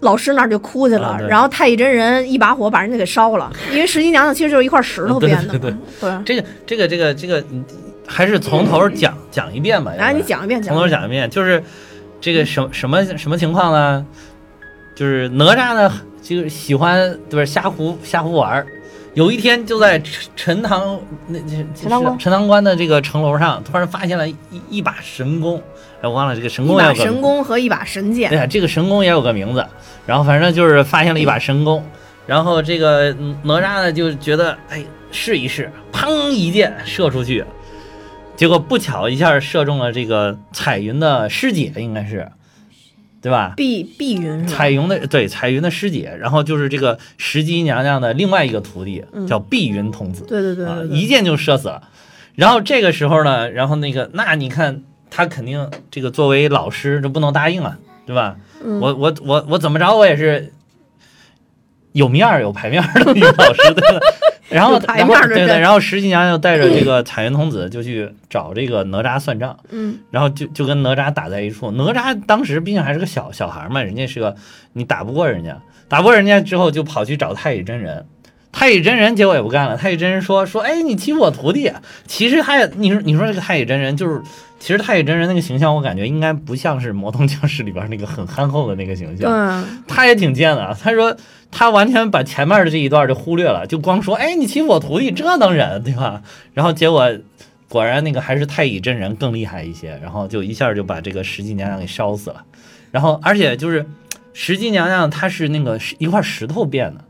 [0.00, 7.64] 老师那儿就哭去了，啊然后太乙真人一把火把人家给烧了，因为石矶娘娘其实就是一块石头对编的嘛，对对对这个这个这个这个，嗯
[8.06, 9.92] 还是从头讲讲一遍吧。
[9.96, 11.62] 然后你讲一遍，从头讲一遍，就是
[12.20, 14.06] 这个什什么什么情况呢？
[14.94, 18.66] 就是哪吒呢，就是喜欢对吧瞎胡瞎胡玩儿。
[19.14, 21.38] 有一天就在陈陈塘那
[21.74, 24.36] 陈塘关陈塘关的这个城楼上，突然发现了一
[24.70, 25.58] 一把神弓，
[26.00, 29.66] 哎，我忘了这个神弓也有个把神弓和一把神剑对，呀，这个神弓也有个名字，
[30.06, 31.84] 然后反正就是发现了一把神弓，
[32.26, 37.44] 然后这个嗯哪吒呢就觉得哎试一试，砰一箭射出去，
[38.36, 42.28] 结果不巧一下射中了这个彩云的师姐，应该是，
[43.20, 43.54] 对吧？
[43.56, 44.46] 碧碧云？
[44.46, 51.88] 彩云的对彩云的师姐，然后就是这个石矶娘娘的另外一个徒弟嗯叫碧云童子，对对对一箭就射死了。
[52.34, 58.36] 然后这个时候呢，然后那个那你看他肯定这个作为老师就不能答应啊，对吧？
[58.64, 60.52] 嗯我我我我怎么着我也是
[61.92, 64.06] 有面儿有排面儿的女老师，对吧？
[64.48, 71.70] 然后然后对对，然后石矶娘娘就带着这个彩云童子就去找这个哪吒算账，嗯然后就就跟哪吒打在一处。
[71.70, 74.36] 哪吒当时毕竟还是个小小孩嘛，人家是个
[74.74, 75.56] 你打不过人家，
[75.88, 78.04] 打不过人家之后就跑去找太乙真人。
[78.54, 81.72] 太乙真人结果也不干了，太乙真人说说，哎，你欺负我徒弟。
[82.06, 84.20] 其实他也，你说你说这个太乙真人就是，
[84.62, 89.66] 其实太乙真人那个形象，我感觉应该不像是《魔童降世》里边那个很憨厚的那个形对象。
[89.88, 91.16] 他也挺贱的啊，他说
[91.50, 96.22] 他完全把前面的这一段就忽略了，就光说，哎，你欺负我徒弟，这能忍对吧？
[96.54, 97.10] 然后结果
[97.68, 102.44] 果然那个还是太乙真人更厉害一些，然后就一下就把这个石矶娘娘给烧死了。
[102.92, 103.84] 然后而且就是
[104.32, 107.04] 石矶娘娘她是那个是一块石头变的，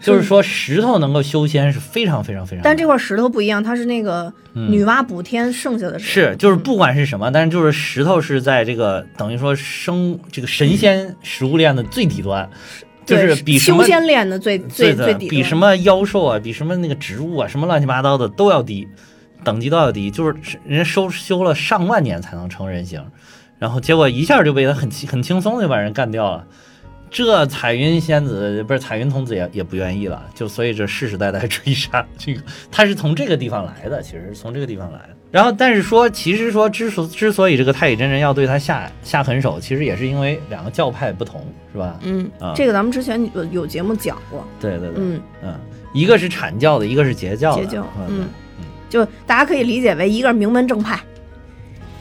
[0.00, 2.62] 就是说石头能够修仙是非常非常非常。
[2.62, 6.30] 但这块石头不一样，它是那个女娲补天剩下的石头。
[6.30, 12.48] 是，就是不管是什么，但是就是石头是在这个等于说生这个神仙食物链的最底端，
[13.04, 18.86] 就是比什么修仙链的最最最底，比什么妖兽啊，比什么那个植物啊，什么乱七八糟的都要低，
[19.42, 20.34] 等级都要低，就是
[20.64, 23.04] 人家修修了上万年才能成人形，
[23.58, 26.46] 然后结果一下就被他很轻很轻松地就把人干掉了。
[27.10, 32.40] 这彩云仙子不是彩云童子也也不愿意了，就所以这世世代代 追杀这个，
[32.70, 35.16] 他是从这个地方来的，其实是从这个地方来的。
[35.30, 41.98] 然后但是说，其实说之所之所以这个太乙真人要对他下下狠手，其实也是因为两个教派不同，是吧？
[42.02, 45.54] 嗯啊，这个咱们之前有有节目讲过，对对对，嗯，嗯，
[45.92, 50.98] 一个是阐教的，一个是截教的，截教，嗯嗯，就大家可以理解为一个是名门正派，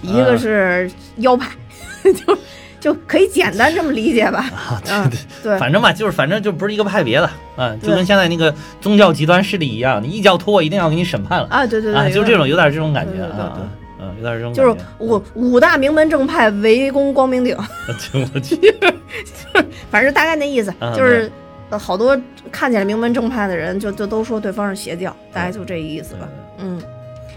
[0.02, 1.52] 一个是妖派，
[2.14, 2.38] 就
[2.80, 4.50] 就可以简单这么理解吧。
[4.56, 13.64] 啊，对嗯对，对，反正吧，就是反正就不是一个派别的，啊，就跟现在那个宗教极端势力一样，你异教徒我一定要给你审判了，啊，对对对，啊，就这种有点这种感觉啊对。
[14.00, 17.58] 嗯，有点这种就是五五大名门正派围攻光明顶，
[18.14, 18.56] 就我去，
[19.90, 21.32] 反正大概那意思，啊就是
[21.72, 22.16] 呃好多
[22.52, 26.30] 看起来名门正派的人就就都说对方是邪教，大概就这意思吧。
[26.60, 26.80] 嗯，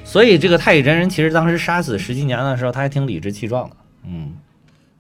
[0.05, 3.77] 所以这个太乙真人其实当时杀死石矶娘娘的时候，他还挺理直气壮的，
[4.07, 4.35] 嗯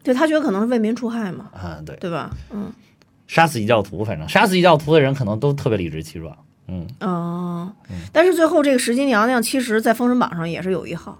[0.02, 2.30] 对他觉得可能是为民除害嘛，啊，对，对吧？
[2.50, 2.72] 嗯，
[3.26, 6.34] 杀死异教徒，反正杀死异教徒的人可能都特别理直气壮，
[6.68, 6.86] 嗯。
[7.00, 7.70] 哦，
[8.12, 11.18] 但是最后这个石矶娘娘其实在封神榜上也是有一号，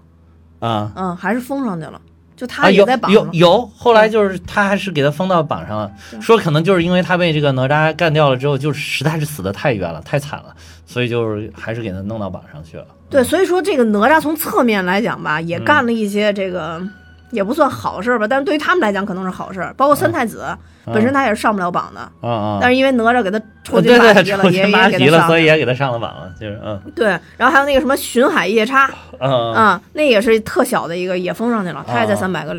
[0.60, 0.90] 啊。
[0.96, 2.00] 嗯，还是封上去了，
[2.34, 3.22] 就她啊，也在榜上。
[3.26, 12.86] 有有，后来就是他还是给他封到榜上了，说可能就是因为他被这个哪吒干掉了之后，就实在是死的太冤了，太惨了，所以就是还是给他弄到榜上去了。
[13.10, 16.82] 对，所以说这个哪吒从侧面来讲吧，也干了一些这个。
[17.30, 19.72] 也不算好事儿吧，但是对于他们来讲可能是好事儿。
[19.76, 20.44] 包括三太子、
[20.86, 32.54] 本身他也是上不了榜的，啊啊，但是因为哪吒给他抽筋对对，拔级了，抽也筋拔级了，也给他上所以也给他上了榜了，就是嗯对，然后还有那个什么巡海夜叉嗯啊，那也是特小的一个，也封上去了，他也在哦三百个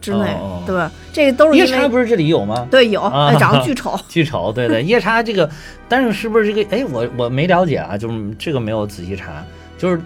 [0.00, 0.90] 之内对吧？
[1.12, 2.66] 这个都是夜因为叉不是这里有吗？
[2.70, 3.00] 对有，
[3.38, 5.48] 长得巨丑，巨丑， 对对，夜叉这个，
[5.88, 6.76] 但是是不是这个？
[6.76, 9.44] 哎，我我没了解啊，就是这个没有仔细查，
[9.76, 10.00] 就是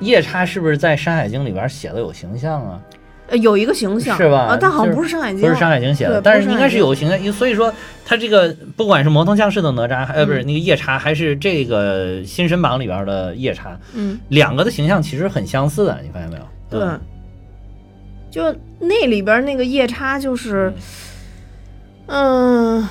[0.00, 2.80] 夜叉是不是在《山海经》里边写的有形象啊？
[3.28, 7.72] 呃有一个形象是吧啊，但好像不是山海经，不是《山海经》写的，但是应该是有形象，因为所以说
[8.04, 16.42] 他这个不管是魔童降世的哪吒，呃，不是嗯那个夜叉，还是这个新神榜里边的夜叉，嗯，两个的形象其实很相似的，你发现没有？
[16.70, 17.00] 对嗯，
[18.30, 20.72] 就那里边那个夜叉就是，
[22.06, 22.86] 嗯。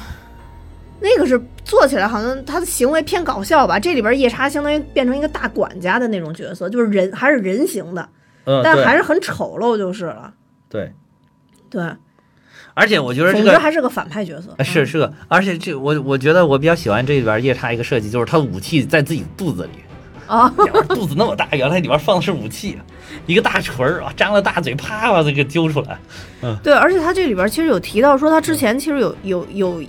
[1.02, 8.08] 那个是做起来好像他的行为偏搞笑吧，这里边夜叉相当于变成一个大管家的那种角色，就是人还是人形的，
[8.45, 10.34] 嗯，但还是很丑陋就是了。
[10.69, 10.91] 对，
[11.69, 11.84] 对，
[12.73, 13.60] 而且我觉得这个。
[13.60, 14.53] 还是个反派角色。
[14.58, 19.69] 啊是是个，而且这我我觉得我比较喜欢这里边夜叉一个设计，就是他的武器在自己肚子里，
[20.27, 20.49] 啊，
[20.89, 22.77] 肚子那么大，原来里边放的是武器，
[23.27, 25.97] 一个大锤儿啊，张了大嘴，啪把这个揪出来。
[26.41, 29.88] 嗯对，而且他这里边其实有提到说，他之前其实有有有一，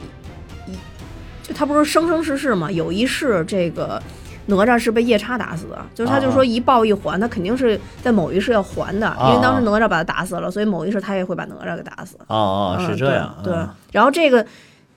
[1.43, 4.01] 就他不是生生世世嘛，有一世这个
[4.47, 12.17] 哪吒是被夜叉打死的，就是他就说一报一还，他肯定是在某一世要还的，因为当时哪吒把他打死了，所以某一世他也会把哪吒给打死。
[12.29, 13.35] 哦哦，嗯是这样。
[13.43, 13.55] 对，
[13.93, 14.45] 然后这个。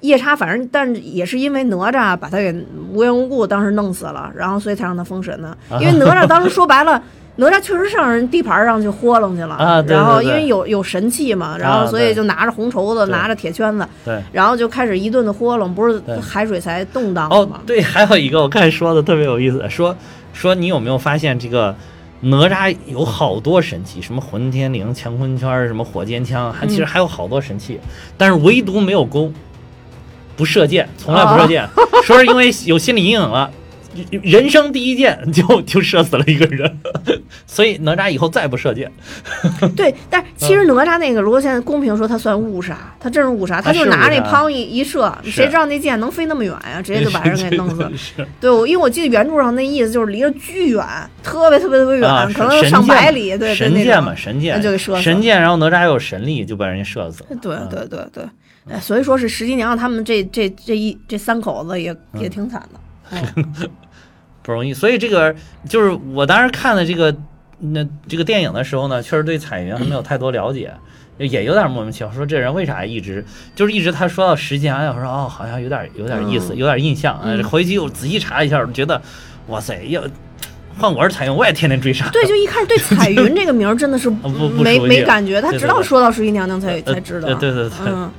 [0.02, 2.54] 夜叉反正，但也是因为哪吒把他给
[2.94, 5.58] 无缘无故当时弄死了，然后所以才让他封神的。
[5.82, 7.02] 因为哪吒当时说白了，
[7.38, 14.20] 哪吒确实上人地盘上去豁楞去了，啊对然后因为有有神器嘛，然后所以就拿着红绸子，对拿着铁圈子，对。
[14.32, 19.96] 然后就开始一顿的豁楞，不是海水才动荡哦吗？，对，还有一个我刚才说的特别有意思，说
[20.34, 21.76] 说你有没有发现这个
[22.22, 27.80] 哪吒有好多神器，什么混天绫、乾坤圈儿，什么火箭枪，还其实还有好多神器，
[28.18, 29.32] 但是唯独没有弓，
[30.36, 31.68] 不射箭，从来不射箭，
[32.04, 33.52] 说是因为有心理阴影了。
[34.10, 36.80] 人生第一箭就就射死了一个人，
[37.46, 38.92] 所以哪吒以后再不射箭。
[39.76, 46.82] 对，但其实哪吒那个，如果现在公平说，他算误杀，他真是误杀，他就拿着那乓一一射，谁知道那箭能飞那么远呀？
[46.82, 47.84] 直接就把人给弄死。
[48.22, 50.86] 了对，我因为我记得原著上那意思就是离着巨远，
[51.24, 57.30] 特别特别特别远，啊，可能有上百里，对神箭嘛，神箭就给射死了神箭，然后哪吒又有神力，就把人家射死了。
[57.42, 58.24] 对嗯对对对，
[58.70, 62.80] 哎，所以说是石矶娘他们这这这一这三口子也嗯也挺惨的。
[63.10, 63.24] 哎
[64.48, 64.74] 不容易。
[64.74, 65.36] 所以这个
[65.70, 67.16] 就是我当时看的这个
[67.60, 70.74] 那这个电影的时候呢，确实对彩云还没有太多了解，
[71.18, 72.12] 也有点莫名其妙。
[72.14, 73.24] 说这人为啥一直
[73.56, 77.20] 就是一直他说到石矶娘娘，我说哦，好像有点有点意思，嗯有点印象。
[77.24, 79.02] 嗯呃回去又仔细查一下，觉得
[79.48, 80.02] 哇塞，要
[80.78, 82.08] 换我是彩云，我也天天追杀。
[82.10, 87.28] 对，就一开始对 彩云这个名儿真的是不不没没感觉，他直到说到十一娘娘才呃才知道。
[87.28, 88.10] 呃对对对嗯。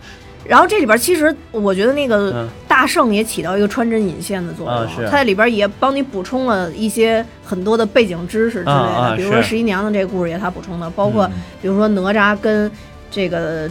[0.48, 11.32] 然后这里边其实我觉得那个嗯大圣也起到一个穿针引线的作用，他在里边也帮你补充了一些很多的背景知识之类的，啊啊比如说十一娘的这个故事也他补充的，包括嗯
[11.62, 12.68] 比如说哪吒跟
[13.10, 13.70] 这个。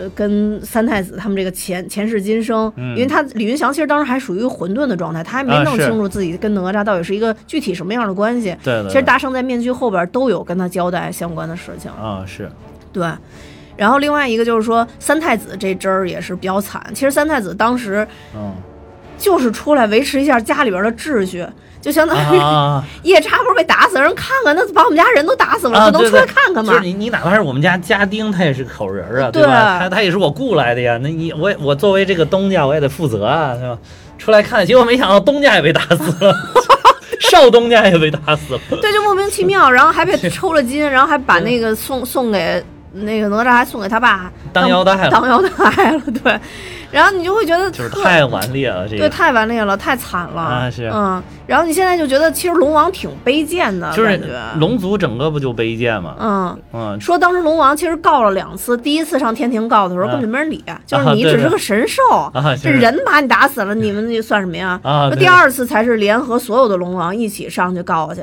[0.00, 8.56] 呃，跟三太子他们这个前前世今生，嗯因为他李云祥其实当时还属于混沌的状态，他还没弄清楚自己跟哪吒到底是一个具体什么样的关系。
[8.62, 8.88] 对对对。
[8.90, 12.48] 其实大圣在面具后边都有跟他交代相关的事情，啊是
[12.92, 13.08] 对。
[13.78, 16.84] 然后另外一个就是说，三太子这支儿也是比较惨。
[16.92, 18.52] 其实三太子当时嗯
[19.16, 21.46] 就是出来维持一下家里边的秩序，
[21.80, 26.84] 就相当于啊夜叉不是被打死，人看看，那把我们家人都打死了，啊不能出来看看吗就是？
[26.84, 29.78] 你你哪怕是我们家家丁，他也是口人儿啊，对吧？
[29.80, 30.98] 他他也是我雇来的呀。
[31.02, 33.78] 那你我我作为这个东家，我也得负责啊，对吧？
[34.18, 36.34] 出来看，结果没想到东家也被打死了，
[37.30, 38.60] 少东家也被打死了。
[38.80, 46.38] 对，就莫名其妙，然后还被 抽了筋，然后还把那个送送给那个哪吒，还送给他爸当腰带了当腰带了， 对。
[46.90, 56.14] 然后你就会觉得就是太顽劣了，这个对，太顽劣了，太惨了啊是嗯，然后你现在就觉得其实龙王挺卑贱的就是感觉，龙族整个不就卑贱吗？
[56.18, 56.58] 嗯。
[56.72, 64.80] 嗯，说当时龙王其实告了两次，第一次上天庭告的时候啊根本就没人理，就是你只是个神兽，啊这人把你打死了，你们那算什么呀？
[65.18, 68.22] 第二次才是联合所有的龙王一起上去告去，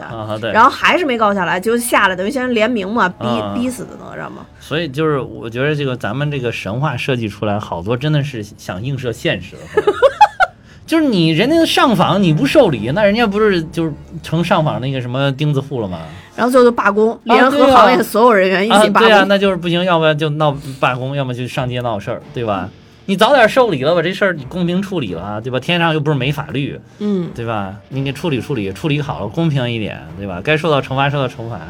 [0.52, 4.38] 然后还是没告下来，就下来，等于先联名嘛，逼、啊逼死的哪吒嘛。
[4.68, 9.92] 所以就是我觉得这个咱们这个神话设计出来，好多真的是想映射现实的话。
[10.88, 16.02] 就是你人家上访你不受理，那人家不是就是成上访那个什么钉子户了吗？
[16.36, 19.08] 然后最后就罢工，联合行业所有人员一啊，起罢工。
[19.08, 22.68] 对啊，那就是不行，要不然就闹罢工，要么就上街闹事儿，对吧？
[23.06, 25.60] 你早点受理了，把这事儿你公平处理了，对吧？
[25.60, 27.76] 天上又不是没法律，嗯，对吧？
[27.90, 30.42] 你给处理处理，处理好了，公平一点，对吧？
[30.44, 31.62] 该受到惩罚受到惩罚，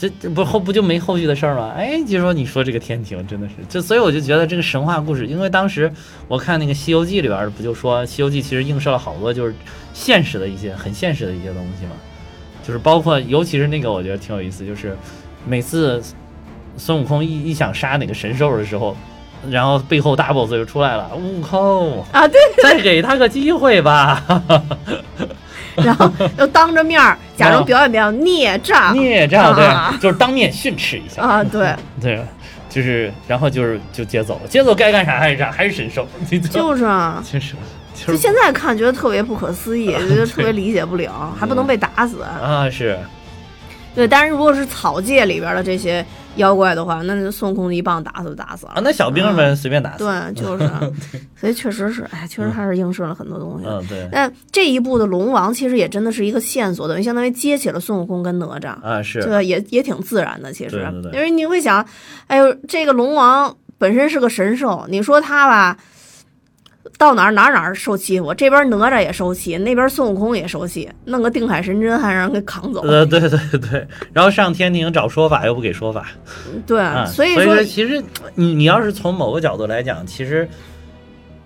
[0.00, 1.74] 这这不后不就没后续的事儿吗？
[1.76, 5.92] 哎，就说你说这个天庭真的是，就所以我就觉得这个神话故事，因为当时
[6.26, 9.54] 我看那个《西游记》里边儿不就说，《西游记》其实映射了好多就是
[9.92, 11.92] 现实的一些很现实的一些东西嘛，
[12.66, 14.96] 就是包括尤其是那个我觉得挺有意思，就是
[15.46, 16.02] 每次
[16.78, 18.96] 孙悟空一一想杀哪个神兽的时候。
[19.48, 24.22] 然后背后大 boss 就出来了，悟空，啊，对，再给他个机会吧。
[25.84, 32.24] 然后又当着面儿假装表演表演孽障，孽障，啊对，就是当面训斥一下，啊，对， 对，
[32.68, 37.22] 就是，然后就是就接走了，接走该干啥还是啥，还是神兽，就就是啊。
[38.06, 42.22] 就现在看觉得特别不可思议，觉得特别理解不嗯了，还不能被打死。
[42.22, 42.98] 啊是
[43.94, 46.04] 对，但是如果是草界里边的这些
[46.36, 48.72] 妖怪的话，那孙悟空一棒打死就打死了。
[48.72, 50.70] 啊，那小兵们随便打死，对，就是，
[51.36, 53.66] 所以确实是，哎，确实还是映射了很多东西。
[53.66, 60.52] 嗯对，那这一部的龙王其实也真的是一个线索，等于相当于接起了孙悟空跟哪吒，啊是，对，也也挺自然的。
[60.52, 61.84] 其实，对对对因为你会想，
[62.28, 65.76] 哎呦，这个龙王本身是个神兽，你说他吧，
[66.96, 72.80] 到哪儿哪儿哪儿受欺负，这边哪吒也受气，那边孙悟空也受气，弄个定海神针还让人给扛走。
[72.82, 76.08] 呃对对对，然后上天庭找说法又不给说法，
[76.66, 78.02] 对，啊，所以说说其实
[78.34, 80.48] 你你要是从某个角度来讲，其实。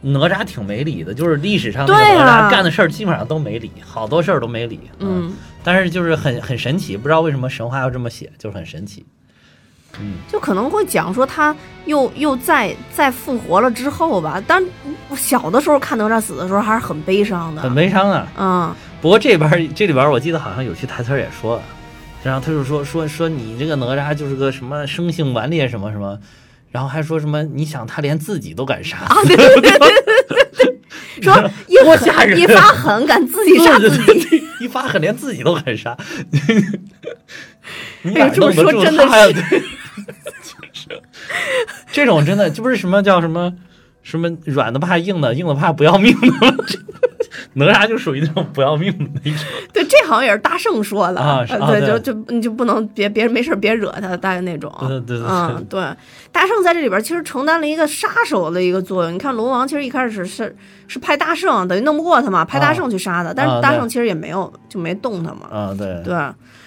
[0.07, 4.79] 哪吒挺没理的，就是历史上那个对啊哪吒干的事儿基本上都没理，好多事儿都没理。
[4.99, 9.07] 嗯，但是就是很很神奇，不知道为什么神话要这么写，就是很神奇。
[10.01, 11.55] 嗯，就可能会讲说他
[11.87, 14.43] 又又再再复活了之后吧。
[14.47, 14.63] 但
[15.09, 18.27] 我小的时候看哪吒死的时候还是很悲伤的，很悲伤啊。
[18.37, 21.63] 嗯，不过这边这里边我记得好像有句台词也说了，
[22.23, 26.19] 然后他就说说说你这个哪吒就是个什么生性顽劣什么什么，
[26.71, 29.95] 然后还说什么你想他连自己都敢杀，啊，对对对对对
[30.59, 34.43] 对， 说一多吓人一发狠敢自己杀自己。
[34.61, 35.95] 一发狠连自己都敢杀，
[38.03, 39.63] 你这么说真的是
[41.93, 43.53] 这种真的就不是什么叫什么
[44.03, 46.55] 什么软的怕硬的，硬的怕不要命的吗？
[46.67, 46.79] 这
[47.55, 49.41] 哪吒就属于那种不要命的那种。
[49.73, 54.73] 对，这好像也是大圣说的，啊对，就就你就不能别别人没事别惹他，大概那种。
[54.81, 55.81] 对对对对嗯，对，
[56.31, 59.13] 大圣在这里边其实承担了一个杀手的一个作用。
[59.13, 60.55] 你看龙王其实一开始是
[60.87, 65.49] 是派大圣，等于弄不过他嘛，派大圣去杀他，但是大圣其实也没有就没动他嘛。
[65.51, 66.15] 啊，对对，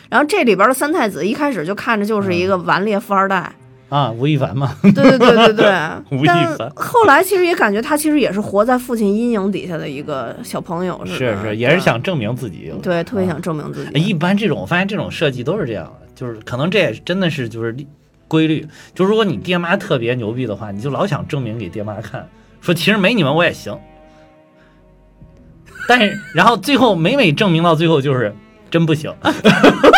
[0.09, 3.51] 然后这里边的三太子一开始就看着就是一个顽劣富二代，
[3.89, 5.65] 啊，吴亦凡嘛，对对对对对。
[6.11, 6.27] 吴亦
[6.57, 12.73] 凡后来其实也感觉他其实也是活在父亲阴影底下的一个小朋友是是，也是想证明自己。
[12.81, 13.91] 对，特别啊想证明自己。
[13.93, 17.75] 哎一般这种，我发现这种设计都是这样的，就是可能这也真的是就是
[18.27, 18.65] 规律。
[18.93, 22.27] 就如果你爹妈特别牛逼的话，你就老想证明给爹妈看，
[22.61, 23.77] 说其实没你们我也行。
[25.87, 28.35] 但是然后最后每每证明到最后就是
[28.69, 29.13] 真不行，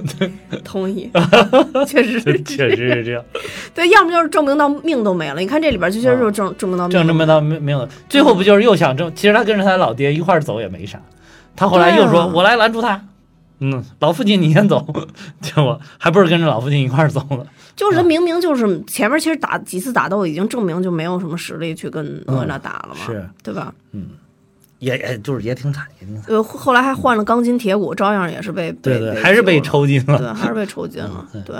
[0.64, 1.10] 同意，
[1.86, 3.24] 确实是确实是这样。
[3.74, 5.40] 对，要么就是证明到命都没了。
[5.40, 9.12] 你看这里边就确实就是证证明到命正这么到没没有，最后不就是又想证？
[9.14, 11.00] 其实他跟着他老爹一块儿走也没啥，
[11.56, 13.00] 他后来又说：“啊我来拦住他。”
[13.64, 14.84] 嗯，老父亲你先走，
[15.40, 17.46] 结果还不是跟着老父亲一块儿走了。
[17.76, 23.72] 就是明明就是前面其实打几次打斗已经证明就没有什么实力去跟哪吒打了嘛，是对吧？
[24.82, 26.24] 也也就是也挺惨，也挺惨。
[26.26, 30.18] 呃，后来还换了钢筋铁骨，照样也是被被对对，还是被抽筋了。
[30.18, 31.42] 对，还是被抽筋了嗯。
[31.46, 31.56] 对，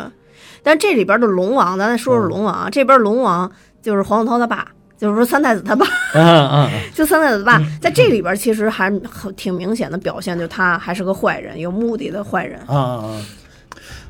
[0.63, 3.51] 但这里边的龙王，咱再说说龙王啊，这边龙王
[3.81, 4.67] 就是黄子韬他爸，
[4.99, 12.59] 就是说三太子他爸，嗯嗯嗯， 就三太子爸，在这里边其实还很挺明显的表现，就他还是个坏人，有目的的坏人。
[12.67, 13.23] 啊啊啊！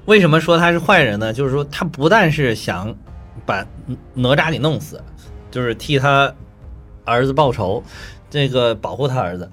[0.07, 1.33] 为什么说他是坏人呢？
[1.33, 2.93] 就是说他不但是想
[3.45, 3.65] 把
[4.15, 4.99] 哪吒给弄死，
[5.51, 6.33] 就是替他
[7.05, 7.83] 儿子报仇，
[8.33, 9.49] 这个保护他儿子。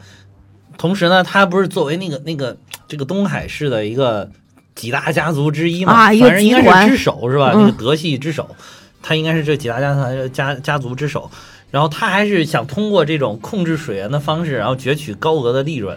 [0.77, 2.57] 同时呢，他不是作为那个那个
[2.88, 4.30] 这个东海市的一个
[4.73, 7.51] 几大家族之一嘛，啊一个反正应该是之首是吧？
[7.53, 8.55] 嗯那个德系之首，
[9.03, 11.30] 他应该是这几大家团家家族之首。
[11.69, 15.95] 然后他还是想通过这种控制水源的方式，然后攫取高额的利润，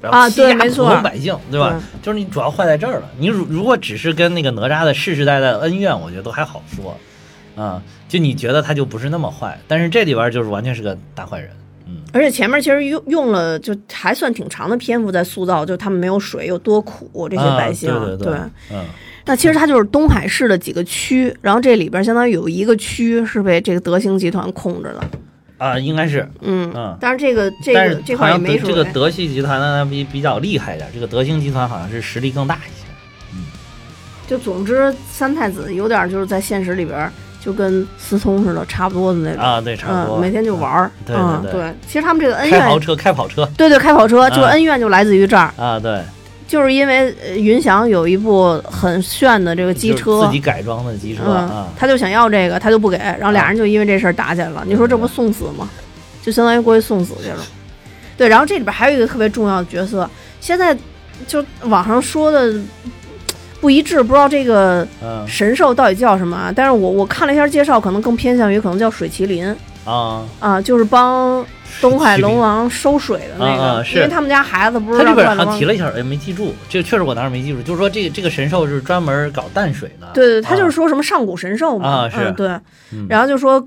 [0.00, 1.82] 然后啊欺压普通百姓，对吧？
[2.00, 3.10] 就是你主要坏在这儿了。
[3.18, 6.96] 你如如果只是跟那个哪吒的世世代代的恩怨，我觉得都还好说，
[7.56, 11.61] 啊、就你觉得他就不是那么坏，但是这里边就是完全是个大坏人，嗯
[12.12, 17.90] 而且前面其实用用了就还算挺长的篇幅在塑造，就他们没有水有多苦这些百姓。
[17.90, 18.36] 啊、对对对，
[18.70, 18.84] 嗯
[19.24, 25.00] 那其实它就是东海市的几个区，然后这里边相当于有一个区是被这个德兴集团控制的。
[25.58, 26.96] 啊，应该是，嗯，嗯。
[27.00, 28.68] 但是这个这个这块也没说。
[28.68, 32.86] 这个德系集团呢比比较厉害一点，这个德兴集团好像是实力更大一些。
[33.32, 33.46] 嗯
[34.26, 37.08] 就总之，三太子有点就是在现实里边
[37.44, 39.42] 就跟思聪似的，差不多的那种。
[39.42, 40.18] 啊，对，差不多。
[40.18, 40.90] 嗯，每天就玩儿。
[41.04, 41.74] 对嗯，对对对。
[41.86, 46.00] 其实他们这个恩怨，开豪车，开跑车对对，开跑车，这个啊恩怨就来自于这儿，啊，对，
[46.46, 54.62] 就是因为呃云翔有一部很炫的这个机车自己，改装的机车嗯啊，，他就想要这个，他就不给，然后俩人就因为这事儿打起来了。
[54.66, 55.68] 你说这不送死吗？
[56.22, 57.44] 就相当于过去送死去了。
[58.16, 60.08] 对，然后这里边还有一个特别重要的角色，
[60.40, 60.76] 现在
[61.26, 62.54] 就网上说的
[63.62, 65.26] 不一致，不知道这个嗯。
[65.26, 66.52] 神兽到底叫什么啊。
[66.54, 69.56] 但是我我看了一下介绍，可能更偏向于可能叫水麒麟。
[69.84, 71.44] 啊，啊，就是帮
[71.80, 82.16] 东海龙王收水的那个，因为他们家孩子不是他这边让万龙王好像提了一下，哎，没记住，这个确实我当时没记住，就是说这个这个神兽是专门搞淡水的，对对，他就是啊说什么上古神兽嘛，啊是。
[82.18, 82.48] 嗯、对，
[82.92, 83.06] 嗯。
[83.08, 83.66] 然后就说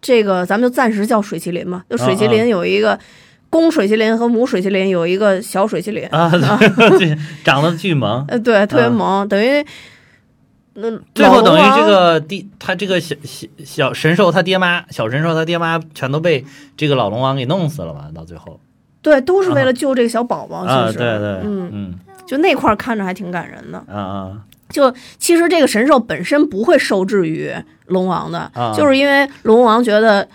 [0.00, 2.96] 这个咱们就暂时叫水麒麟嘛，就水麒麟有一个
[3.50, 6.30] 公水麒麟和母水麒麟有一个小水麒麟，啊，
[6.98, 8.90] 对，长得巨萌，呃，对，特别啊。
[8.90, 9.64] 萌，等于
[10.74, 16.44] 那最后等于这个地，他这个小小小神兽他爹妈，小神兽他爹妈全都被
[16.76, 18.60] 这个老龙王给弄死了嘛，到最后。
[19.00, 21.94] 对都是为了救这个小宝宝，啊，其实，对对，嗯，嗯。
[22.26, 23.78] 就那块儿看着还挺感人的。
[23.88, 24.38] 啊啊。
[24.68, 27.52] 就其实这个神兽本身不会受制于
[27.86, 28.74] 龙王的，啊。
[28.76, 30.28] 就是因为龙王觉得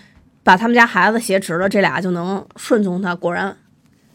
[0.44, 3.16] 把他们家孩子挟持了，这俩就能顺从他。
[3.16, 3.56] 果然，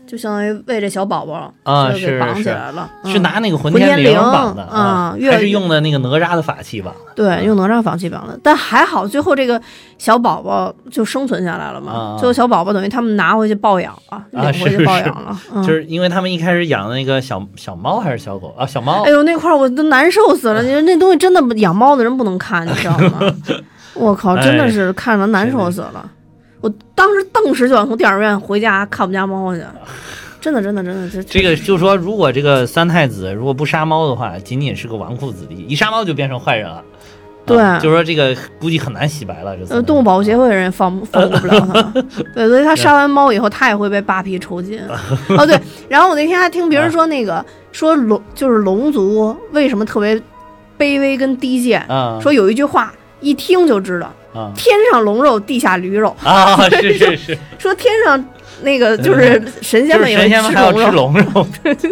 [0.07, 2.91] 就相当于为这小宝宝啊就给绑起是来了。
[3.05, 7.12] 嗯是拿那个魂魂天绫绑的啊越还是用的那个哪吒的法器绑的？
[7.14, 9.61] 对用哪吒法器绑的，但还好最后这个
[9.97, 11.93] 小宝宝就生存下来了嘛。
[11.93, 15.39] 啊最后小宝宝等于他们拿回去抱养了，领回去抱养了。
[15.55, 18.66] 嗯就是因为他们一开始养的那个小小猫还是小狗啊？
[18.66, 20.61] 小猫哎呦，那块儿我都难受死了！
[20.64, 23.20] 你说那东西真的养猫的人不能看，你知道吗？
[23.95, 26.11] 我靠，真的是看着难受死了。
[26.61, 29.63] 我当时顿时就想从电影院回家看我们家猫去，
[30.41, 36.83] 真的，真的，真的，这这个就是说，如果这个三太子如果不杀猫的话，仅仅是个纨绔子弟，一杀猫就变成坏人了。
[37.47, 39.57] 对啊就是说这个估计很难洗白了。
[39.57, 41.83] 这呃，动物保护协会的人也放放过不了他。
[42.35, 44.79] 对，所以他杀完猫以后，他也会被扒皮抽筋。
[45.37, 47.43] 哦，对，然后我那天还听别人说，那个
[47.73, 50.15] 说龙就是龙族为什么特别
[50.79, 56.14] 卑微跟低贱，啊说有一句话一听就知道，啊天上龙肉，地下驴肉。
[56.22, 56.57] 啊！
[56.70, 58.24] 是是是，说天上
[58.62, 61.47] 那个就是神仙们也会神仙们还要吃龙肉。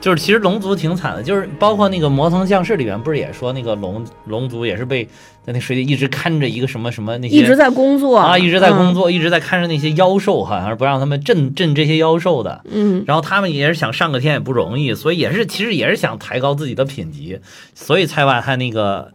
[0.00, 5.04] 就是其实龙族挺惨的，就是包括那个魔童降世里面不是也说那个龙龙族也是被
[5.46, 12.62] 在那水里一直看着一个什么什么那些一直在工作啊一直在工作，作，一直在看着那些妖兽，好像是不让他们镇镇这些妖兽的。
[12.68, 17.38] 嗯，然后他们也是想上个天也不容易，所以也是其实也是想抬高自己的品级，
[17.76, 19.12] 所以才把他那个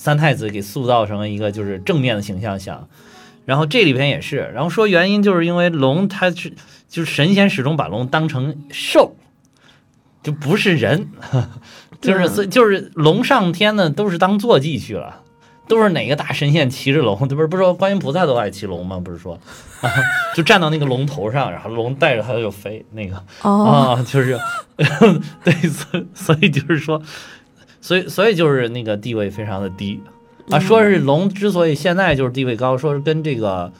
[0.00, 2.88] 三太子给塑造成了一个就是正面的形象想。
[3.44, 6.54] 然后这里边也是，然后说原因就是因为龙它是
[6.88, 9.14] 就是神仙始终把龙当成兽，
[10.22, 11.08] 就不是人，
[12.00, 15.20] 就是所以就是龙上天呢都是当坐骑去了。
[15.68, 18.98] 都是哪个大神仙骑着龙，这不是不是说观音菩萨都爱骑龙吗？
[18.98, 19.38] 不是说，
[19.80, 19.88] 啊、
[20.34, 24.36] 就站到那个龙头上，然后龙带着它就飞，那个哦，啊，就是
[25.44, 27.00] 对，所以所以就是说，
[27.80, 30.00] 所以所以就是那个地位非常的低
[30.50, 30.58] 啊。
[30.58, 33.72] 说是龙之所以现在就是地位高，说是跟这个，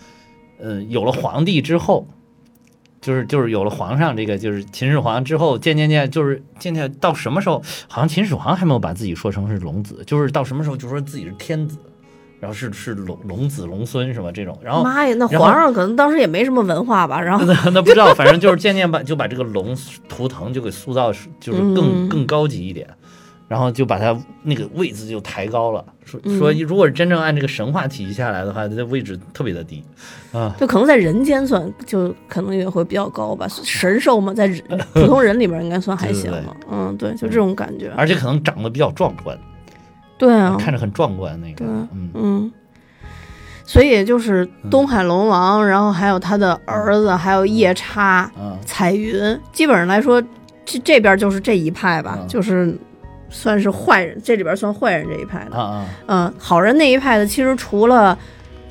[0.58, 2.06] 呃，有了皇帝之后，
[3.00, 11.78] 就是就是有了皇上这个就是秦始皇之后，渐渐渐就是渐渐到什么时候，好像秦始皇还没有把自己说成是龙子，就是到什么时候就说自己是天子，
[12.38, 19.76] 然后是是龙龙子龙孙是吧这种，然后妈呀，那皇上可能当时也没什么文化吧，然后那 那不知道，反正就是渐渐把就把这个龙
[20.08, 22.86] 图腾就给塑造，就是更、嗯更高级一点，
[23.50, 25.84] 然后就把它那个位置就抬高了。
[26.04, 26.38] 说嗯。
[26.38, 29.82] 说如果是真正按这个神话体系下来的话，它的位置特别的低。
[30.30, 30.54] 啊。
[30.56, 34.62] 就可能在人间算就可能也会比较高吧，神兽嘛，在人
[34.94, 36.56] 普通人里边应该算还行对对了。
[36.70, 37.90] 嗯，对，就这种感觉。
[37.96, 39.36] 而且可能长得比较壮观，
[40.16, 41.64] 对啊，看着很壮观那个。
[41.64, 42.10] 对，嗯。
[42.14, 42.52] 嗯，
[43.64, 50.22] 所以就是东海龙王，然后还有他的儿子，还有夜叉、啊彩云，基本上来说，
[50.64, 52.28] 这这边就是这一派吧，嗯。
[52.28, 52.78] 就是
[53.30, 55.56] 算是坏人，这里边算坏人这一派的。
[55.56, 58.16] 啊啊嗯，好人那一派的，其实除了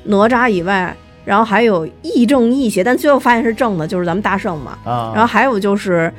[0.04, 0.94] 哪吒以外，
[1.24, 4.78] 然后还有亦正亦邪，但最后发现是正的，就是咱们大圣嘛。
[4.84, 5.12] 啊！
[5.14, 6.12] 然后还有就是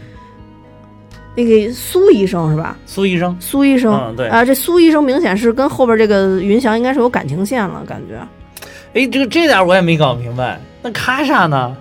[1.36, 2.78] 那个苏医生是吧？
[2.86, 8.20] 苏医生苏医生，嗯对啊，这苏医生明显是跟后边这个云翔应该是有感情线了，感觉。
[8.94, 10.60] 哎，这个这点我也没搞明白。
[10.82, 11.76] 那卡莎呢？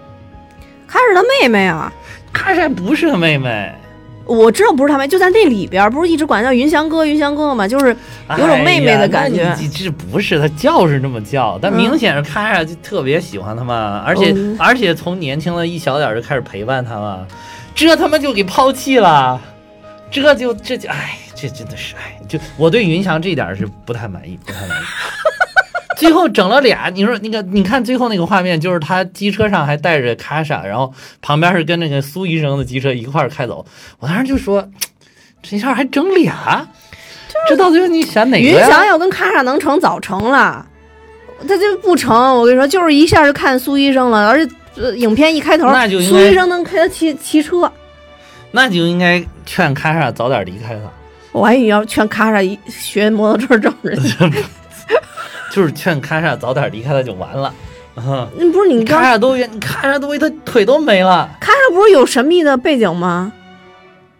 [0.86, 1.92] 卡莎他妹妹啊，
[2.32, 3.72] 卡莎不是他妹妹，
[4.26, 7.96] 我知道不是他妹，就在那里边，不是一直管叫云翔哥、云翔哥嘛，就是
[8.38, 9.44] 有种妹妹的感觉。
[9.44, 11.76] 哎你这不是他叫是这么叫，但嗯。
[11.76, 17.26] 明显是看着就特别喜欢他嘛，而且、嗯而且从年轻的一小点儿就开始陪伴他嘛，
[17.74, 19.40] 这他妈就给抛弃了，
[20.10, 24.84] 这就这就哎，这真的是哎，就我对云翔这一点儿是不太满意，不太满意。
[26.00, 33.64] 最后整了俩，你说那个，你看最后那个画面，就是他机车上还带着卡莎，然后旁边是跟那个苏医生的机车一块儿开走。
[33.98, 34.66] 我当时就说，
[35.42, 36.66] 这下还整俩，
[37.48, 38.66] 这到最后你选哪个云呀？
[38.66, 40.66] 翔要跟卡莎能成早成了，
[41.46, 42.14] 他就不成。
[42.34, 47.70] 我跟你说，就是一下就看苏医生了，而且、呃、影片一开头，那就苏医生能开他骑骑车。
[48.52, 50.80] 那就应该劝卡莎早点离开他，
[51.32, 53.96] 我还以为要劝卡莎一学摩托车证人，
[55.50, 57.52] 就是劝卡莎早点离开他就完了。
[57.96, 61.28] 嗯，那不是你卡莎都远，卡莎都为他腿都没了。
[61.40, 63.32] 卡莎不是有神秘的背景吗？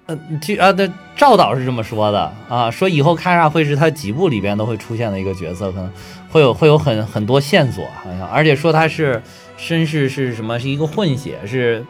[0.07, 5.89] 呃，据啊，对，赵导是这么说的啊，说以后卡莎会是他几部里边都会出现的一个角色，可能
[6.29, 9.23] 会有会有很很多线索，好像，而且说他是
[9.57, 11.87] 身世是什么，是一个混血，是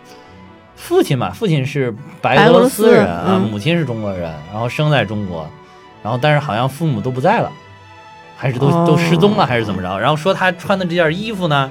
[0.76, 5.49] 父亲嘛，父亲是白俄罗斯斯人啊，嗯母亲是中国人，然后生在中国，
[6.03, 7.51] 然后但是好像父母都不在了，
[8.41, 9.99] 还是都、都失踪了，还是怎么着？
[9.99, 11.70] 然后说他穿的这件衣服呢，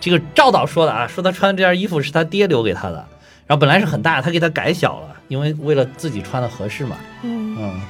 [0.00, 3.04] 这个赵导说的啊，说他穿的这件衣服是他爹留给他的。
[3.46, 6.96] 然后本来是很大，他给他改小了，因为为了自己穿的合适嘛。
[7.22, 7.80] 嗯，嗯，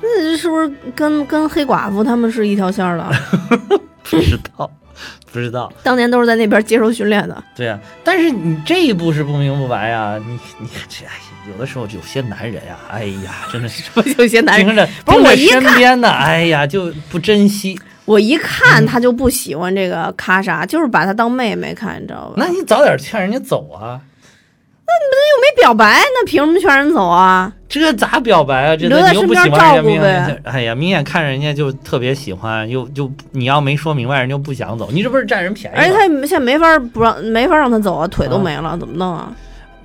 [0.00, 3.10] 那这是不是跟跟黑寡妇他们是一条线儿的？
[4.04, 4.70] 不知道，
[5.32, 5.72] 不知道。
[5.82, 7.42] 当年都是在那边接受训练的。
[7.54, 11.12] 对呀、但是你这一步是不明不白呀、你你这哎，
[11.50, 17.78] 有的时候有些男人呀、哎呀，真的是 不就些男人，听着不是我身边的，哎呀，就不珍惜。
[18.06, 22.34] 我一看他就不喜欢这个卡莎，就是把她当妹妹看，你知道吧？
[22.36, 24.00] 那你早点劝人家走啊，
[24.90, 27.52] 又没表白，那凭什么劝人走啊？
[27.68, 28.76] 这咋表白啊？
[28.76, 35.76] 这留在你又不身边喜欢人家，照顾呗哎呀，明眼看人家就特别喜欢，又就你要没说明白，人家就不想走，你这不是占人便宜？
[35.76, 39.32] 而且他现在没法不让，没法让他走啊，腿都没了，怎么弄啊？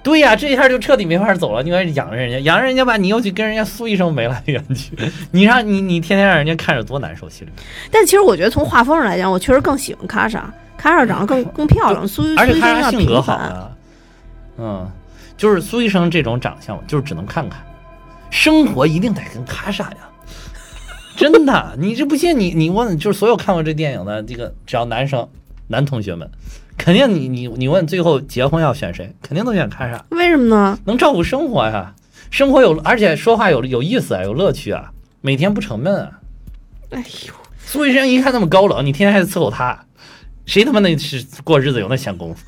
[0.01, 1.64] 对呀、这一下就彻底没法走了。
[1.64, 4.91] 你还养着人家，养着人家吧，你又去跟人家苏医生眉来眼去，
[5.32, 7.51] 你让你你天天让人家看着多难受，心里。
[7.91, 10.47] 但其实我觉得从画风上来讲，我确实更喜欢卡莎，
[10.78, 13.20] 卡莎长得更更漂亮，苏而且苏医生性格。
[13.20, 13.72] 好啊，
[14.58, 14.89] 嗯，
[15.38, 17.66] 就是苏医生这种长相，就是只能看看，
[18.30, 19.97] 生活一定得跟卡莎呀。
[21.18, 25.28] 真的，你这不信你你问，就是所有看过这电影的这个，只要男生
[25.68, 26.30] 男同学们，
[26.78, 30.03] 肯定你你你问最后结婚要选谁，肯定都选卡莎。
[30.10, 30.78] 为什么呢？
[30.84, 31.95] 能照顾生活呀，
[32.30, 34.91] 生活有，而且说话有有意思啊，有乐趣啊，
[35.22, 36.20] 每天不沉闷啊。
[36.89, 37.34] 哎呦，
[37.66, 39.86] 苏医生一看那么高冷，你天天还得伺候他，
[40.45, 42.45] 谁他妈那是过日子有那闲工夫？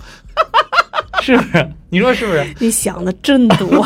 [1.36, 1.70] 是不是？
[1.90, 2.46] 你说是不是？
[2.60, 3.86] 你想的真多，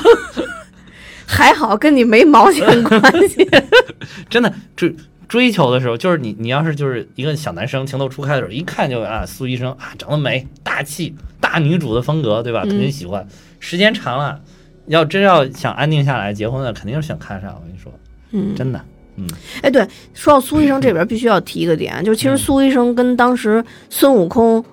[1.26, 3.50] 还好跟你没毛线 关系。
[4.30, 4.96] 真的追
[5.28, 12.62] 追求的时候，就是你你要是就是一个小男生情窦初开的时候，一看就啊苏医生啊长得美，大气，大女主的风格，对吧？
[12.66, 13.26] 嗯肯定喜欢。
[13.60, 14.40] 时间长了，
[14.88, 17.52] 要真要想安定下来结婚了，肯定是选看上。
[17.56, 17.92] 我跟你说，
[18.32, 18.80] 嗯，真的。
[19.18, 19.28] 嗯
[19.62, 24.64] 哎，对，说到苏医生这边，必须要提一个点，就是其实嗯苏医生跟当时孙悟空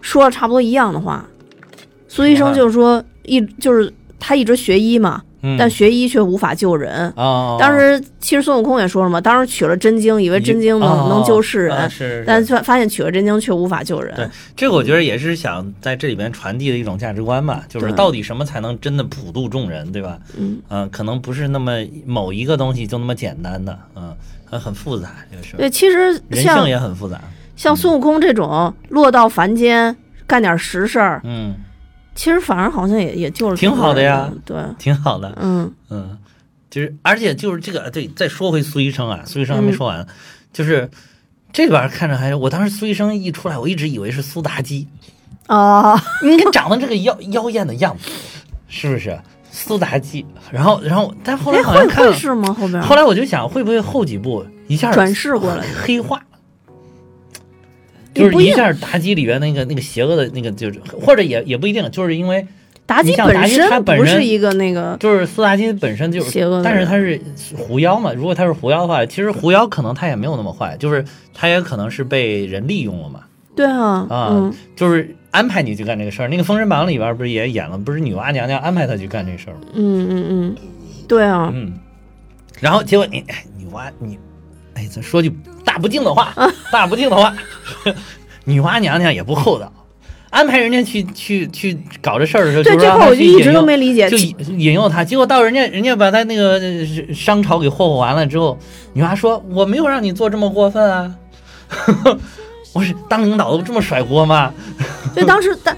[0.00, 1.24] 说了差不多一样的话。
[2.12, 3.90] 苏医生就是说，一就是
[4.20, 7.10] 他一直学医嘛，嗯，但学医却无法救人。
[7.16, 14.14] 啊，当时其实孙悟空也说了嘛，当时取了真经，以为真经能、哦能救世人，啊是，但是发发现取了真经却无法救人。
[14.14, 20.18] 对这个我觉得也是想在这里边传递的一种价值观吧，就是到底什么才能真的普度众人，对吧？
[20.36, 27.18] 嗯，嗯、可能不是那么某一个东西就那么简单的，嗯，很很复杂这个事儿，对，其实人像性也很复杂，
[27.56, 29.96] 像孙悟空这种落到凡间
[30.26, 31.54] 干点实事儿，嗯，
[32.14, 36.18] 其实反而好像也也就是挺好的呀对，挺好的，嗯嗯，
[36.70, 40.06] 就是而且就是这个对，再说回苏医生啊，苏医生还没说完，
[40.52, 40.90] 就是
[41.52, 44.86] 这边看着还，我当时苏医生一出来，我一直以为是苏妲己，
[45.48, 48.10] 哦，你看长得这个妖妖艳的样子，
[48.68, 49.18] 是不是
[49.50, 50.24] 苏妲己？
[50.50, 52.52] 然后然后，但后来好像看是吗？
[52.52, 56.22] 后边后来我就想，会不会后几部一下转世过来黑化？
[58.14, 62.46] 就是一下妲己里边那个那个邪恶的那个，就是或者也也不一定，就是因为
[62.86, 67.20] 妲己你像妲己她本身不是一个那个，就是苏妲己本身就是邪恶的但是她是
[67.56, 68.12] 狐妖嘛。
[68.12, 73.20] 如果她是狐妖的话，其实狐妖可能她也没有那么坏，就是她也可能是被人利用了嘛。
[73.54, 76.28] 对啊，啊嗯，就是安排你去干这个事儿。
[76.28, 79.60] 那个《封神榜》里边不是也演了，不是女娲娘娘安排她去干这事儿吗？
[79.74, 80.56] 嗯嗯嗯，
[81.06, 81.74] 对啊，嗯，
[82.60, 84.18] 然后结果你哎女娲你，
[84.74, 85.30] 哎，咱说句
[85.64, 86.34] 大不敬的话，
[86.70, 87.34] 大不敬的话，
[88.44, 89.72] 女娲娘娘也不厚道，
[90.30, 98.58] 安排人家去去去搞这事儿的时候，对这块我就一直都没理解就引引诱他，结果到人家人家把他那个呃商朝给霍霍完了之后，
[98.94, 101.14] 女娲说我没有让你做这么过分啊，
[102.72, 104.52] 我是当领导都这么甩锅吗？
[105.14, 105.76] 所以当时但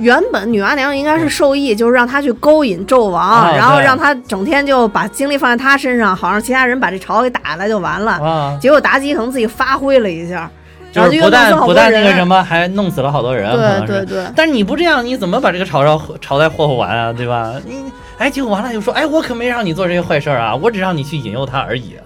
[0.00, 8.12] 原本女娲娘娘应该是授意，就是让她去勾引纣王，啊然后让她整天就把精力放在她身上，好让其他人把这朝给打下来就完了。
[8.12, 10.50] 啊，结果妲己可能自己发挥了一下，
[10.92, 17.12] 然后就是不但不但那个什么，还弄死了好多人，对对对，但是你不这样，你怎么把这个朝朝朝代霍霍完啊？
[17.12, 17.54] 对吧？
[17.66, 17.84] 你
[18.18, 21.96] 哎，结果完了又说，哎，我可没让你做这些坏事儿啊，我只让你去引诱他而已。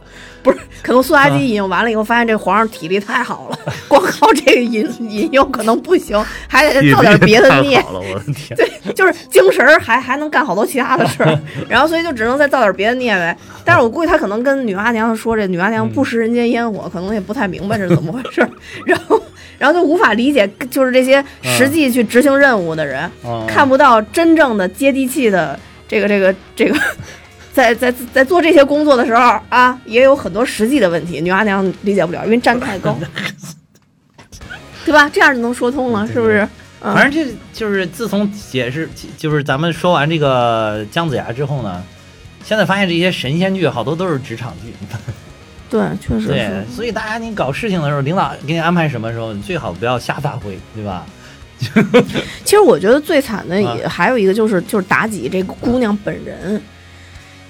[0.82, 8.56] 可能苏妲啊己引用完了以后，发现这皇上体力太好了， 光靠这个引引诱可能不行，还得造点别的孽，好了，我的天！
[8.56, 11.38] 对，就是精神还还能干好多其他的事儿，
[11.68, 13.36] 然后所以就只能再造点别的孽呗。
[13.64, 18.50] 但是我估计他可能跟女娲娘娘说，这女娲娘娘不食人间烟火，可能也不太明白这是怎么回事儿，
[18.84, 19.20] 然后
[19.58, 26.78] 然后就无法理解，就是这些实际去执行任务的人，嗯看不到真正的接地气的这个这个这个。
[27.56, 32.94] 在在在做这些工作的时候啊，也有很多实际的问题，女娲娘娘理解不了，因为站太高，
[34.84, 35.08] 对吧？
[35.08, 36.46] 这样就能说通了，是不是？
[36.82, 38.86] 嗯反正这就是自从解释，
[39.16, 41.82] 就是咱们说完这个姜子牙之后呢，
[42.44, 44.74] 现在发现这些神仙剧好多都是职场剧，
[45.70, 51.06] 对，确实对是。，所以大家你搞事情的时候，领导给你安排什么时候，你最好不要瞎发挥，对吧？
[52.44, 56.60] 其实我觉得最惨的也啊还有一个就是就是妲己这个姑娘本人。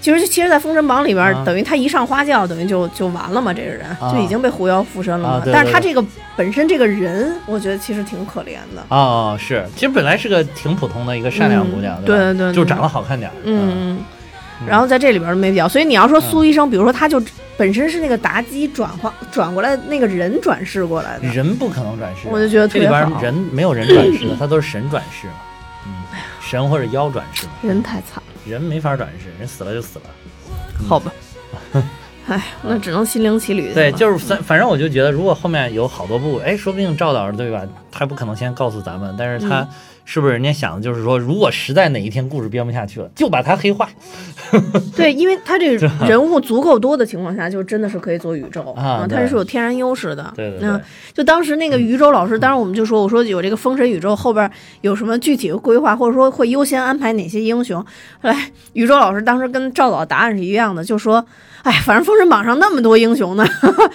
[0.07, 1.43] 其实，其实，在《封神榜》里边，啊。
[1.45, 4.13] 等于他一上花轿，等于就就完了嘛，这个人、啊。
[4.13, 5.35] 就已经被狐妖附身了嘛。
[5.35, 6.05] 啊对对对但是他这个
[6.37, 8.87] 本身这个人，我觉得其实挺可怜的。
[8.89, 12.23] 哦，是，其实本来是个挺普通的一个善良姑娘，嗯对吧？
[12.23, 12.55] 对对对。
[12.55, 13.99] 就长得好看点儿，嗯，
[14.65, 15.69] 然后在这里边没必要。
[15.69, 17.21] 所以你要说苏嗯医生，比如说他就
[17.57, 25.35] 本身是那个妲己转化转过来那个人转世过来的，人不可能转世，我就觉得特这里别人没有人转世的，他都是神转世嘛，
[25.85, 25.93] 嗯，
[26.41, 30.05] 神或者妖转世嘛，人太惨了，人没法转世，人死了就死了。
[30.89, 31.13] 好吧。
[32.27, 37.63] 哎，那只能心灵奇旅对，就是反反正我就觉得，如果后面有好多部，哎，说不定赵导对吧？
[37.93, 39.69] 他不可能先告诉咱们，但是他嗯
[40.09, 43.89] 是不是人家想的就是说，如果实在哪一天故事编不下去了，就把它黑化。
[44.97, 50.33] 对，因为他这个人物足够多的情况下，就真的是可以做宇宙啊他是有天然优势的。
[50.37, 50.81] 对对对嗯，
[51.13, 54.49] 就当时那个余舟老师，当时我们就说，我说有这个封神宇宙后边
[54.83, 57.85] 有什么具体的规划，或者说会优先安排哪些英雄？
[58.23, 61.27] 后来余舟老师当时跟赵导答案是一样的，就说。
[61.67, 63.45] 哎，反正封神榜上那么多英雄呢，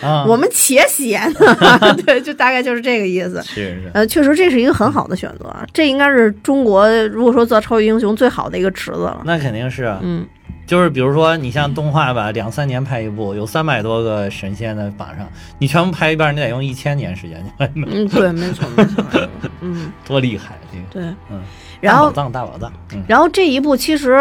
[0.02, 3.42] 啊， 我们且写呢， 对，就大概就是这个意思。
[3.44, 9.22] 是是，呃，确实这是一个很好的选择，啊，这应该是中国如果说做超级英雄最好的一个池子了。
[9.24, 10.00] 那肯定是啊。
[10.02, 10.26] 嗯，
[10.68, 15.26] 就是比如说，你像动画吧，两三年拍一部，有三百多个神仙在榜上，
[15.58, 17.42] 你全部拍一遍，你得用一千年时间，
[17.76, 19.04] 嗯，对，没错，没错，
[19.62, 20.58] 嗯，多厉害！
[20.72, 21.16] 这个，对。
[21.30, 21.42] 嗯，
[21.82, 24.12] 然后，大宝藏，大宝藏，嗯，然后这一部其实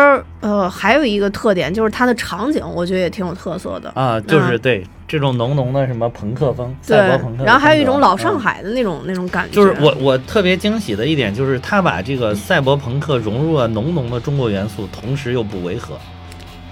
[0.41, 3.93] 呃还有一个特点，就是它的场景，我觉得也挺有特色的。
[3.95, 9.55] 啊，就是对这种浓浓的什么朋克风，赛博朋克然后还有一种老上嗯海的那种、那种感觉。
[9.55, 15.99] 就是我我特别惊喜的一点，就是他把这个赛博朋克融入了浓浓的中国元素，同时又不违和。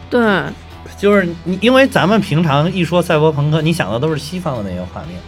[0.08, 0.42] 对，
[0.96, 5.20] 就是你，因为咱们平常一说赛博朋克，你想的都是西方的那些画面，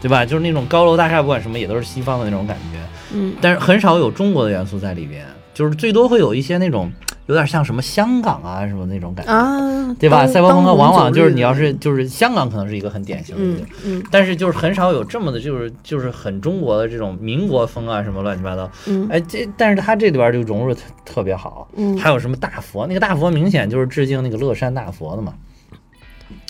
[0.00, 0.24] 对吧？
[0.24, 2.78] 就是那种高楼大厦，不管什么，也都是西方的那种感觉。
[3.12, 5.24] 嗯，但是很少有中国的元素在里边，
[5.54, 6.92] 就是最多会有一些那种
[7.26, 10.18] 有点像什么香港啊什么那种感觉，啊，对吧？
[10.18, 13.66] 当赛博朋克往往就是你要是就是香港可能是一个很典型的嗯。
[13.84, 18.70] 嗯但是就是很少有这么的，就是就是很中国的这种民国风啊，什么乱七八糟。
[18.86, 21.66] 嗯哎，这但是它这里边就融入特特别好。
[21.76, 22.86] 嗯，还有什么大佛？
[22.86, 25.34] 那个大佛明显就是致敬那个乐山大佛的嘛。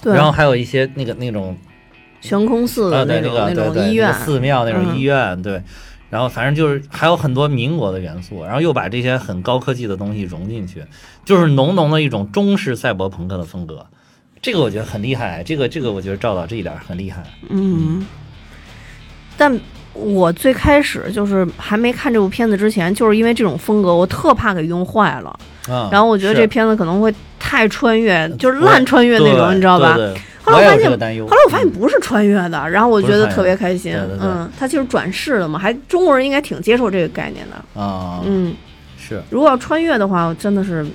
[0.02, 1.56] 对，然后还有一些那个那种
[2.28, 5.62] 悬空寺的那种那个对对种医院那个，寺庙那种嗯医院，对。
[6.10, 10.82] 然后反正就是还有很多民国的元素，然后又把这些很高科技的东西融进去，
[11.22, 13.84] 就是浓浓的一种中式赛博朋克的风格。
[14.40, 17.22] 这个我觉得很厉害，这个这个我觉得赵导这一点很厉害。
[17.50, 18.06] 嗯，
[19.36, 19.60] 但
[19.98, 25.38] 我最开始就是还没看这部片子之前，就是因为这种风格，我特怕给用坏了。
[25.68, 29.98] 啊，然后我觉得这片子可能会太穿越，就是烂穿越那种，你知道吧？
[30.42, 30.90] 后来我发现。
[30.90, 33.94] 后来我发现不是穿越的，然后我觉得特别开心。
[34.20, 37.80] 嗯，它就是转世的嘛，还中国人应该挺接受这个概念的。
[37.80, 38.54] 啊，嗯，
[38.96, 39.22] 是。
[39.28, 40.86] 如果要穿越的话，我真的是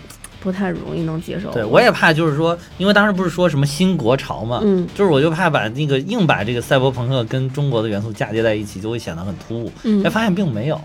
[0.43, 1.49] 不太容易能接受。
[1.51, 9.71] 对，我也怕，就是说，因为当时不是说什么新国潮嘛，嗯就是我就怕把那个硬把这个赛博朋克跟中国的元素嫁接在一起，就会显得很突兀。
[9.83, 10.79] 嗯哎，发现并没有，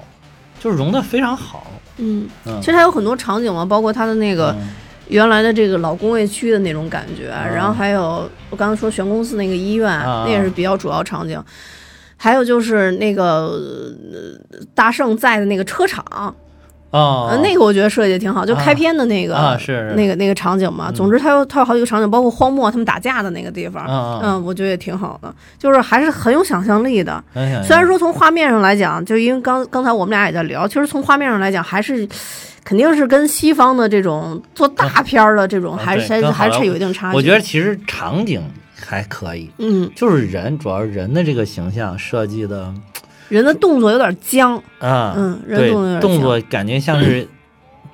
[0.61, 1.67] 就是融得非常好。
[1.97, 4.69] 嗯，嗯，其实它有很多场景嘛，包括它的那个嗯
[5.09, 11.43] 原来的这个老工业区的那种感觉，啊然后还有我刚才说悬空寺那个医院，啊那也是比较主要场景。
[12.21, 13.47] 还有就是那个、
[14.13, 16.35] 呃大圣在的那个车厂，
[16.91, 17.29] 哦。
[17.31, 20.87] 呃，那个我觉得设计的挺好，就开篇的那个、啊是那个那个场景嘛。
[20.91, 27.23] 嗯总之，它有它有好几个场景，包括荒漠他们打架的那个地方，嗯我觉得也挺好的，就是还是很有想象力的。
[27.65, 32.09] 虽然说从画面上来讲，就因为刚刚才我们俩也在聊，其实从画面上来讲，还是
[32.65, 37.17] 肯定是跟西方的这种做大片儿的这种，还是还是有一定差距。
[37.17, 38.43] 我觉得其实场景
[38.75, 42.73] 还可以，嗯，就是人，主要是人的这个形象设计的
[43.29, 47.27] 人的动作有点僵，啊，嗯，人对动作动作感觉像是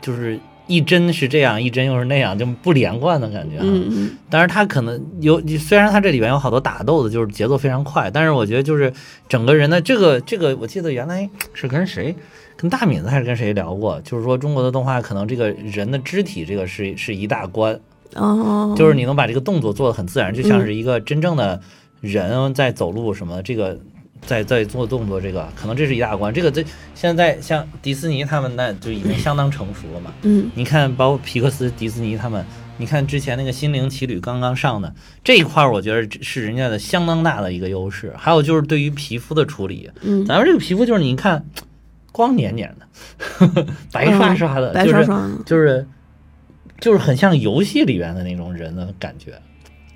[0.00, 3.62] 就是一帧是这样，一帧又是那样，就不连贯的感觉啊。
[3.62, 4.10] 嗯嗯。
[4.30, 8.92] 但是他可能有，虽然他这里边有好多打斗的，就是节奏非常快，但是我觉得就是
[9.28, 12.14] 整个人的这个这个，我记得原来是跟谁，
[12.56, 17.78] 跟大敏子还是跟谁聊过，就是说中国的动画可能这个人的肢体这个是是一大关，
[18.14, 21.60] 哦，就是你能把这个动作做得很自然，就像是一个真正的
[22.00, 23.78] 人在走路什么，这个
[24.26, 26.32] 在在做动作，这个可能这是一大关。
[26.32, 26.64] 这个这
[26.94, 30.12] 现在像迪士尼他们那就已经相当成熟了嘛。
[30.22, 32.44] 嗯你看，包括皮克斯、迪士尼他们，
[32.78, 38.12] 你看之前那个《心灵奇旅》刚刚上的这一块，儿，我觉得是人家的相当大的一个优势。
[38.16, 41.44] 还有就是对于皮肤的处理，嗯，咱们这个皮肤就是你看
[42.10, 45.06] 光黏黏的， 白刷刷的，白就是
[45.44, 45.86] 就是
[46.80, 49.32] 就是很像游戏里边的那种人的感觉，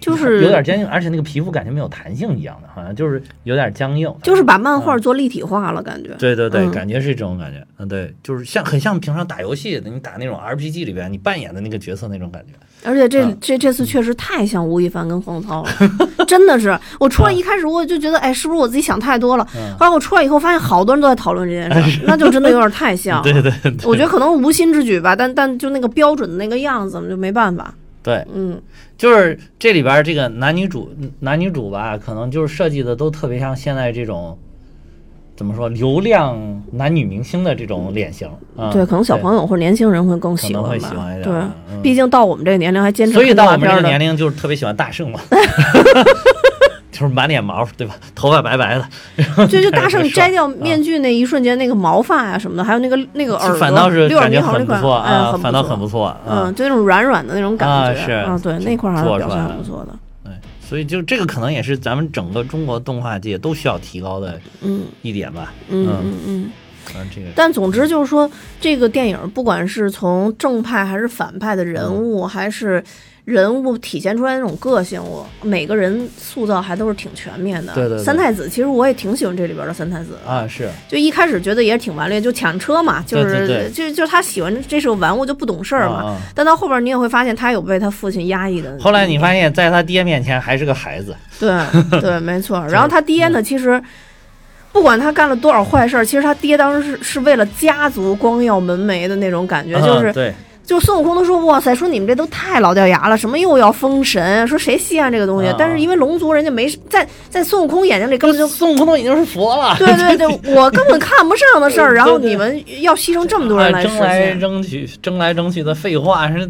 [0.01, 4.13] 就是有点僵硬，而且那个皮肤感觉没有弹性一样的，好像就是有点僵硬。
[4.23, 6.15] 就是把漫画做立体化了，感觉。
[6.19, 12.53] 对对对，嗯感觉是这种感觉，嗯，对，就是像很像平常打游戏的，你打那种 RPG 里边你扮演的那个角色那种感觉。
[12.85, 15.71] 而且这、嗯这这次确实太像吴亦凡跟黄子韬了，
[16.29, 16.79] 真的是。
[17.01, 19.45] 我出来一开始我就觉得，哎，是不是我自己想太多了？
[19.57, 23.23] 嗯后来我出来以后发现好多人都在讨论这件事儿，那就真的有点太像 了。
[23.25, 27.75] 对对对我觉得可能无心之举吧，但但就那个标准的那个样子，就没办法。
[28.03, 28.61] 对，嗯
[28.97, 30.91] 就是这里边这个男女主
[31.21, 34.37] 男女主吧，可能就是设计的都特别像现在这种。
[35.37, 35.69] 怎么说？
[35.69, 36.37] 流量
[36.73, 39.17] 男女明星的这种脸型，啊对，可能小。
[39.19, 40.71] 朋友或者年轻人会更喜欢吧。
[40.71, 41.33] 会喜欢一点对，
[41.71, 45.21] 嗯毕竟到我们这个年龄还坚持所以到我们这个年龄就是特别喜欢大圣嘛，
[46.99, 47.95] 就是满脸毛，对吧？
[48.15, 56.53] 头发白白的， 就就大圣摘掉面具那一瞬间，那个毛发呀、什么的，还有那个那个耳朵，反倒是六耳感觉很不错哎啊，反倒很不错嗯，啊。
[56.53, 59.95] 就那种软软的那种感觉啊是啊，对，那块儿还是表现做出来了很不错的。
[60.25, 65.53] 对，所以就这个可能也是咱们整个中国动画界都需要提高的嗯一点吧。
[65.69, 66.51] 嗯嗯嗯嗯。
[66.93, 68.31] 反正这个但总之就是说，
[68.61, 72.83] 这个电影不管是从正派还是反派的人物，还是
[73.25, 77.75] 人物体现出来那种个性，我每个人塑造还都是挺全面的。
[77.75, 80.17] 对对对三太子其实我也挺喜欢这里边的三太子。
[80.27, 86.17] 啊是就一开始觉得也挺顽劣，就抢车嘛，就是就就他喜欢这是个玩物就不懂事儿嘛。
[86.35, 88.75] 但到后边你也会发现，他有被他父亲压抑的。
[88.81, 92.65] 后来你发现，在他爹面前还是个孩子，对对，没错。
[92.73, 93.79] 然后他爹呢，其实
[94.79, 100.33] 不管他干了多少坏事儿，其实他爹当时是是为了家族光耀门楣的那种感觉，就是
[100.65, 105.49] 就孙悟空都说哇塞，说你们这都太老掉牙了，什么又要封神，说谁稀罕这个东西？
[105.49, 105.57] 啊。
[105.59, 116.49] 但是因为龙族人家没在在孙悟空眼睛里根本就孙悟空都已经是佛了，对对对，我根本看不上的事儿， 然后你们要牺牲这么多人来啊争来，争去，争来争去的废话是，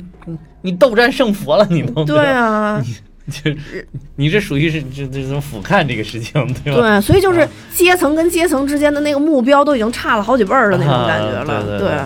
[0.61, 2.83] 你斗战胜佛了，你都对，啊，
[3.31, 6.33] 就是你这属于是这这种俯瞰这个事情，
[6.65, 6.81] 对吧？
[6.81, 11.99] 对，所以就是啊阶层跟阶层之间的那个目标都已经差了好几辈儿的那种感觉了，啊对对对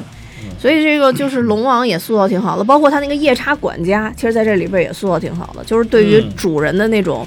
[0.59, 7.27] 所以这个就是龙王也塑造挺好的，包括他那个夜叉管家，其实在这里边也塑造挺好的，就是对于嗯主人的那种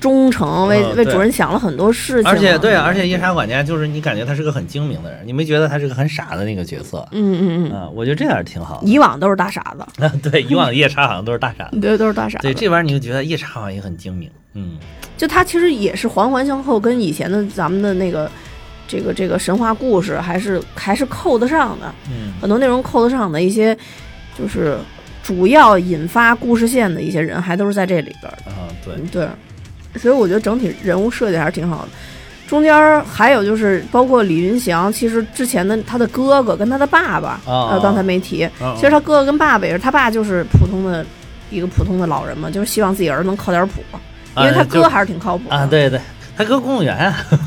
[0.00, 7.06] 忠诚，为为主人想了很多事情啊，而且对，而且夜叉管家就是你感觉他是个很精明的人，你没觉得他是个很傻的那个角色？
[7.12, 8.86] 嗯嗯嗯，啊，我觉得这点挺好的。
[8.86, 11.78] 以往都是大傻子，啊， 对，以往夜叉好像都是大傻子。
[11.80, 12.42] 对，都是大傻子。
[12.42, 14.78] 对，这玩意儿你就觉得夜叉好像也很精明，嗯，
[15.16, 18.30] 就他其实也是环环相扣，跟以前的咱们的那个
[18.88, 22.32] 这个这个神话故事还是还是扣得上的，嗯。
[22.40, 23.76] 很多内容扣得上的一些，
[24.38, 24.78] 就是
[25.22, 28.50] 主要引发故事线的一些人，还都是在这里边的。
[28.50, 29.28] 啊，对，嗯，对，
[29.96, 31.88] 所以我觉得整体人物设计还是挺好的。
[32.46, 41.06] 中间还有就是包括李云祥，其实之前的他的哥哥跟他的爸爸，哦呃，刚才没提，哦其实他哥哥跟爸爸也是，他爸就是普通的
[41.48, 43.82] 一个普通的老人嘛，就是希望自己儿子能靠点谱，
[44.38, 45.54] 因为他哥还是挺靠谱的。
[45.54, 46.00] 啊，对对，
[46.36, 47.24] 他哥公务员啊，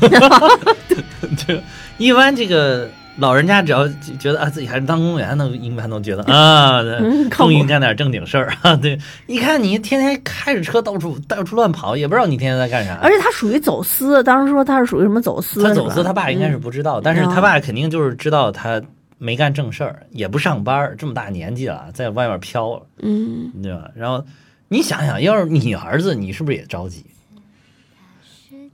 [1.46, 1.54] 就
[1.98, 3.88] 一般这个老人家只要
[4.18, 6.82] 觉得啊自己还是当公务员的，一般都觉得 啊，
[7.30, 8.74] 终于干点正经事儿 啊。
[8.74, 12.98] 对，一看你天天开着车到处到处乱跑，也不知道你天天在干啥。
[13.02, 18.82] 而且他属于走私，当时说他是属于什么走私，他走私，他爸应该是嗯不知道，但是他爸肯定就是知道他
[19.18, 23.90] 没干正事儿，也不上班，这么大年纪了，在外面飘了，嗯，对吧？
[23.94, 24.24] 然后
[24.68, 27.04] 你想想，要是你儿子，你是不是也着急？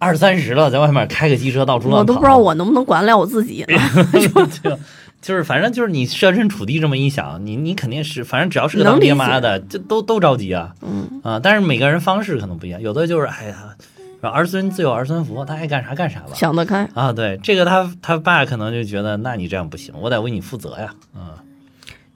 [0.00, 3.78] 二三十了，在外面开个机车到处乱跑，我都不知道我能不能管得了我自己呢。
[4.62, 4.78] 就
[5.20, 13.76] 就是反正就是你设身处地这么一想，你你肯定是，反正只要是个当爹妈的，这都都着急啊，嗯啊，但是每个人方式可能不一样，有的就是哎呀，
[14.22, 16.30] 儿孙自有儿孙福，他爱干啥干啥吧。
[16.34, 21.36] 想得开，啊，对，这个他他爸可能就觉得，那你这样不行，我得为你负责呀，啊，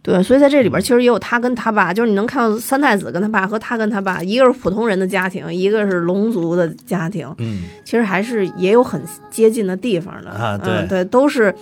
[0.04, 11.54] 对，所以在这里边其实也有他跟他爸，就是你能看到三太子跟他爸和他跟他爸，一个是普通人的家庭，一个是龙族的家庭，嗯，其实还是也有很接近的地方的啊对嗯，对，都是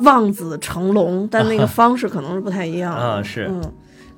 [0.00, 3.62] 望子成龙，但那个 方式可能是不太一样的啊是嗯，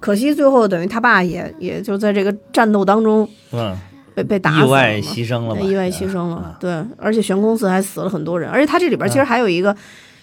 [0.00, 3.78] 可惜最后等于他爸也也就在这个战斗当中嗯，
[4.12, 9.76] 被被打死了嘛，意外牺牲了意外牺牲了啊，对，而且悬空寺还死了很多人，而且他这里边其实还有一个。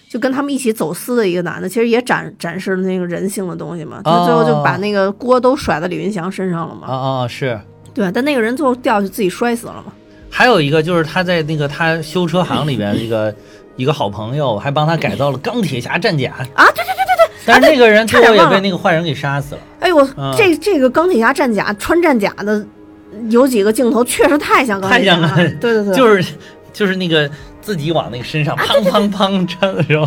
[0.08, 4.00] 就跟他们一起走私的一个男的，其实也展展示了那个人性的东西嘛。
[4.04, 6.86] 他最后就把那个锅都甩到李云祥身上了嘛。
[6.86, 7.58] 啊啊是。
[7.92, 9.92] 对，但那个人最后掉下去自己摔死了嘛。
[10.30, 13.34] 还有一个就是他在那个他修车行里边一个
[13.76, 17.34] 一个好朋友，还帮他改造了钢铁侠战甲啊，对对对对对。
[17.46, 19.60] 但是那个人最后也被那个坏人给杀死了。
[19.80, 22.64] 哎呦，我、嗯这这个钢铁侠战甲穿战甲的
[23.30, 25.28] 有几个镜头确实太像钢铁侠了。
[25.28, 26.34] 太像了对对对， 就是
[26.72, 27.30] 就是那个
[27.66, 30.06] 自己往那个身上砰砰砰穿的时候，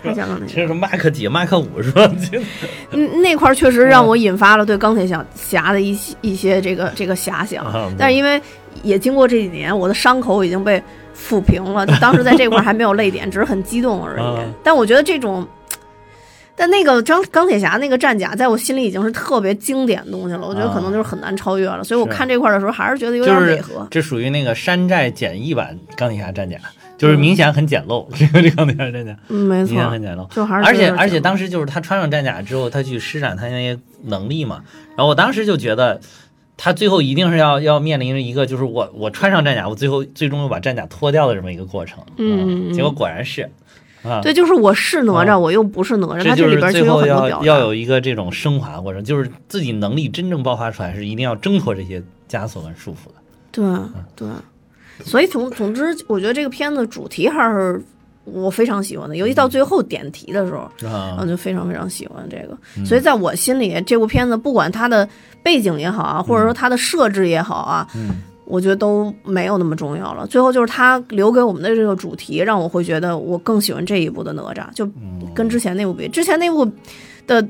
[0.00, 0.54] 太像钢铁侠。
[0.62, 2.08] 就是麦克几麦克五是吧？
[3.20, 7.66] 那块儿确实让我引发了对钢铁侠侠的一些一些这个这个遐想，
[7.98, 8.40] 但是因为
[8.84, 10.80] 也经过这几年，我的伤口已经被
[11.18, 14.22] 抚平了，就 当时在这块儿还没有泪点，只是很激动而已。
[14.22, 15.44] 啊但我觉得这种，
[16.54, 21.82] 但那个钢钢铁侠那个战甲，在我心里已经是特别经典的东西了，我觉得可能就是很难超越了。
[21.82, 23.84] 所以我看这块儿的时候，还是觉得有就是点违和。
[23.90, 26.56] 这属于那个山寨简易版钢铁侠战甲，
[27.00, 30.28] 就是明显很简陋， 这个这钢铁侠战甲嗯，没明显很简陋。
[30.28, 34.62] 就还是而且而且当时就是他穿上战甲之后，他去施展他那些能力嘛，
[34.96, 36.00] 然后我当时就觉得。
[36.62, 42.04] 他最后一定是要要面临着一个，就是我我穿上战甲，我最后最终又把战甲脱掉的这么一个过程。
[42.18, 43.50] 嗯结果果然是，
[44.02, 47.44] 啊，对，就是我是哪吒，啊我又不是哪吒，他这就是里边最后要很多表。
[47.46, 53.14] 要有一个这种升华过程，就是自己能力真正爆发出来，是一定要挣脱这些枷锁跟束缚的。
[53.50, 53.64] 对
[54.14, 54.28] 对，
[55.04, 57.82] 所以总总之，我觉得这个片子主题还是
[58.24, 62.86] 我非常喜欢的，尤其到最后点题的时候，啊我就非常非常喜欢这个。
[62.86, 65.08] 所以在我心里，这部片子不管它的
[65.42, 70.26] 背景也好啊，或者说它的设置也好啊，嗯我觉得都没有那么重要了。
[70.26, 76.70] 最后就是它留给我们的这个主题，让我会觉得我更喜欢这一部的哪吒，就嗯跟之前那部比，之前那部
[77.26, 77.46] 的。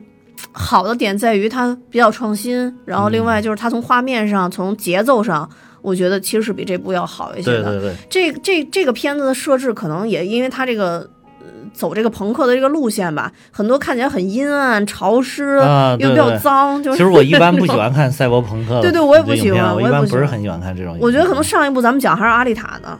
[0.52, 5.48] 好的点在于它比较创新，然后另嗯外就是它从画面上、从节奏上，
[5.82, 7.64] 我觉得其实是比这部要好一些的。
[7.64, 11.08] 对对对，这这这个片子的设置可能也因为它这个。
[11.42, 16.82] 呃走这个朋克的这个路线吧，很多看起来很阴暗、潮湿，啊又比较脏。
[16.82, 20.98] 就是其实我 一般不喜欢看赛博朋克的对对我也不喜欢我一般不是很喜欢看这种。
[21.00, 22.98] 我觉得可能上一部咱们讲还是阿丽塔呢，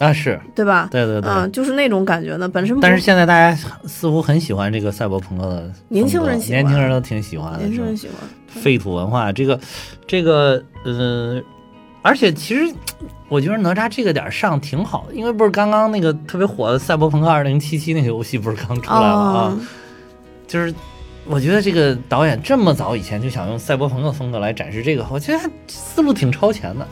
[0.00, 0.88] 啊，是对吧？
[0.90, 1.30] 对对对。
[1.30, 8.16] 嗯，就是那种感觉呢，本身不但是现在大家似乎很喜欢这个赛博朋克的，年轻人喜欢年轻人都挺喜欢的，年轻人喜欢。
[8.48, 9.58] 废土文化，这个
[10.06, 11.40] 这个呃，
[12.02, 12.74] 而且其实
[13.28, 17.60] 我觉得哪吒这个点儿上挺好的，因为不是刚刚那个特别火的《赛博朋克2077》
[17.94, 19.60] 那个游戏不是刚出来了啊，哦
[20.46, 20.74] 就是
[21.26, 26.86] 我觉得这个导演这么早以前就想用赛博朋克风格来展示这个，我觉得他思路挺超前的。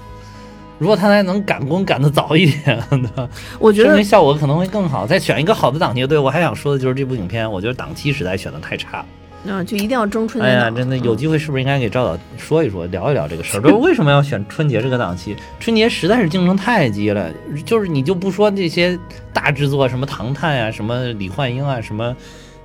[0.78, 3.26] 如果他还能赶工赶得早一点，对吧？
[3.58, 5.06] 我觉得效果可能会更好。
[5.06, 9.06] 再选一个好的档期，对我还想说的就是这部影片，我觉得档期实在选的太差了。
[9.46, 13.60] 嗯，就一定要争春节哎呀，真的有嗯机会是不是应该给赵导说一说， 聊一聊这个事儿？
[13.60, 15.36] 就是为什么要选春节这个档期？
[15.60, 17.30] 春节实在是竞争太激烈了，
[17.64, 18.98] 就是你就不说这些
[19.32, 22.16] 大制作，什么《唐探》啊，什么李焕英啊，什么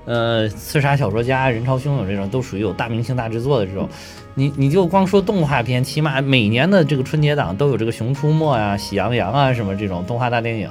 [0.05, 3.87] 呃刺杀小说家、人潮汹涌这种，都属于有大明星大制作的这种。
[4.33, 10.69] 你你就光说动画片，起码每年的这个春节档都有这个《熊出没》啊、《喜羊羊》啊什么这种动画大电影，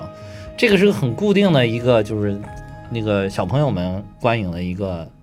[0.56, 2.40] 这个是个很固定的一个，就是
[2.88, 5.19] 那个小朋友们观影的一个嗯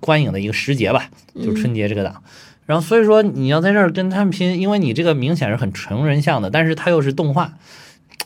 [0.00, 2.22] 观影的一个时节吧，就是春节这个档。
[2.66, 7.52] 然后所以说你要在这儿跟他们拼，因为你这个明显是很成人向的，但是它又是动画，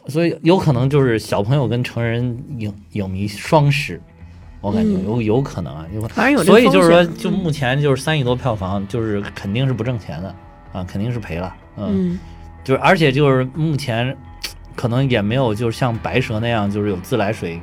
[0.08, 3.98] 所以有可能就是小朋友跟成人影影迷双失，
[4.60, 6.14] 我感觉嗯有有可能啊，有可能。
[6.14, 10.34] 反正有所以就是说，就目前就是三亿多票房，就是肯定是不挣钱的
[10.72, 11.54] 啊，肯定是赔了。
[11.76, 12.18] 嗯，嗯
[12.62, 14.14] 就是而且就是目前
[14.76, 17.58] 可能也没有就是像白蛇那样，就是有自来水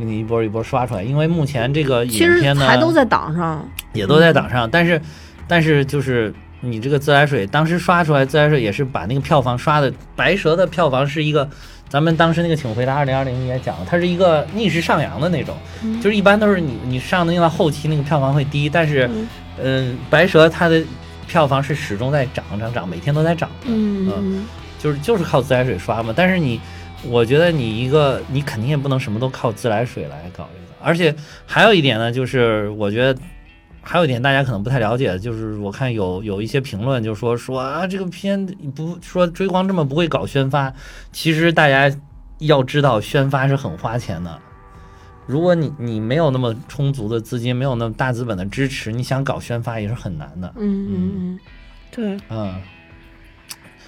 [0.00, 5.00] 给你一波一波刷出来，因为目前这个其实影片呢还都在档上，也都在档上，但是
[5.46, 11.48] 但是就是你这个自来水当时刷出来，自来水也是把那个票房刷的，白蛇的票房是一个。
[11.88, 19.28] 咱们当时那个《请回答二零二零》也讲了，它是一个逆势上扬的那种，嗯就是一般都是你你上的到后期那个票房会低，但是嗯
[19.60, 20.80] 嗯，白蛇它的
[21.26, 24.46] 票房是始终在涨涨涨，每天都在涨，嗯嗯
[24.78, 26.14] 就是就是靠自来水刷嘛。
[26.16, 26.60] 但是你，
[27.08, 30.74] 我觉得你一个你肯定也不能什么都靠自来水来搞这个。
[30.82, 31.14] 而且
[31.46, 33.20] 还有一点呢，就是我觉得
[33.82, 40.72] 还有一点大家可能不太了解，就是我看有有一些评论就说说啊这个片不说追光这么不会搞宣发，
[41.12, 41.94] 其实大家
[42.38, 44.38] 要知道宣发是很花钱的。
[45.26, 50.52] 如果你你没有那么充足的资金，没有那么大资本的支持，你想搞宣发也是很难的。
[50.56, 51.40] 嗯嗯嗯，
[51.92, 52.16] 对。
[52.30, 52.60] 嗯，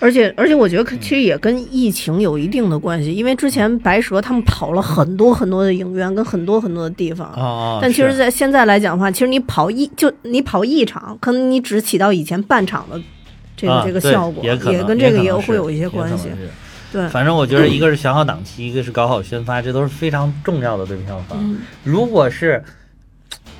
[0.02, 7.28] 而且而且，我觉得其实也跟疫情有一定的关系，因为之前白蛇他们跑了很多很多的影院，跟很多很多的地方。
[7.28, 13.00] 啊啊，但其实，在现在来讲的话，其实你跑一就你跑一场，可能你只起到以前半场的
[13.56, 16.28] 这个、啊这个效果，也跟这个也会有一些关系
[16.92, 21.38] 对，反正我觉得一个是选好档期，一个是搞好宣发，这都是非常重要的对票房。
[21.40, 22.62] 嗯如果是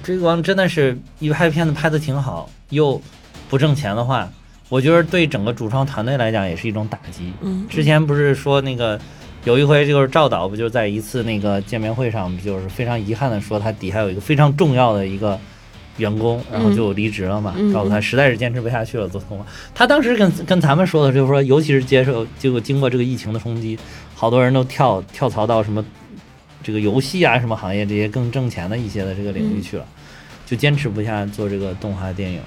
[0.03, 3.01] 追光真的是一拍片子拍的挺好，又
[3.49, 4.28] 不挣钱的话，
[4.73, 7.31] 我觉得对整个主创团队来讲也是一种打击。
[7.43, 8.99] 嗯之前不是说那个
[9.45, 15.39] 有一回就是赵导不就在一次那个见面会上，不就是非常遗憾的说他底下有一个非常重要的一个
[15.99, 19.45] 员工，然后就离职了嘛，嗯告诉他实在是坚持不下去了做动画。
[19.75, 23.79] 他当时跟跟咱们说的就是说，尤其是接受结果经过这个疫情的冲击，
[24.14, 25.85] 好多人都跳跳槽到什么
[26.62, 29.85] 这个游戏啊什么行业这些更挣钱的一些的这个领域去了，
[30.47, 32.41] 就坚持不下做这个动画电影。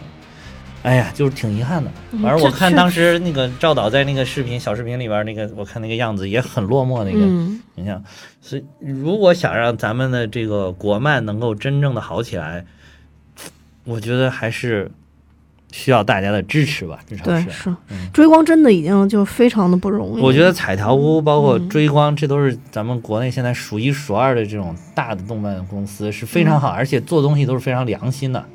[0.85, 1.89] 哎呀，就是挺遗憾的。
[2.21, 8.03] 反正我看当时那个赵导在那个视频小视频里边那个，我看那个样子也很落寞那个嗯形象。
[8.39, 12.63] 所以如果想让咱们的这个国漫能够真正的好起来，
[13.83, 14.91] 我觉得还是
[15.71, 17.45] 需要大家的支持吧，至少是。
[17.45, 20.21] 对是嗯追光真的已经就非常的不容易。
[20.21, 28.45] 我觉得彩条屋包括嗯追光，这都是咱们国内现在数一数二的这种大的动漫公司，是非常好，而且做东西都是非常良心的，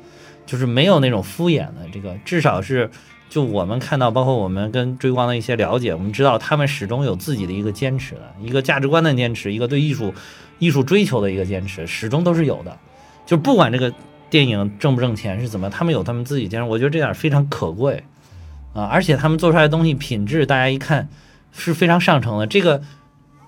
[0.51, 1.87] 就是没有那种敷衍的。
[1.93, 2.89] 这个至少是
[3.29, 10.13] 就我们看到，包括我们跟追光的一些了解，我们知道他们始终有自己的一个坚持的，一个价值观的坚持，一个对艺术
[10.59, 12.77] 艺术追求的一个坚持，始终都是有的。
[13.25, 13.93] 就不管这个
[14.29, 18.03] 电影挣不挣钱是怎么，他们有他们自己坚持，我觉得这点非常可贵
[18.73, 18.83] 啊！
[18.91, 21.07] 而且他们做出来的东西品质，大家一看
[21.53, 22.45] 是非常上乘的。
[22.45, 22.81] 这个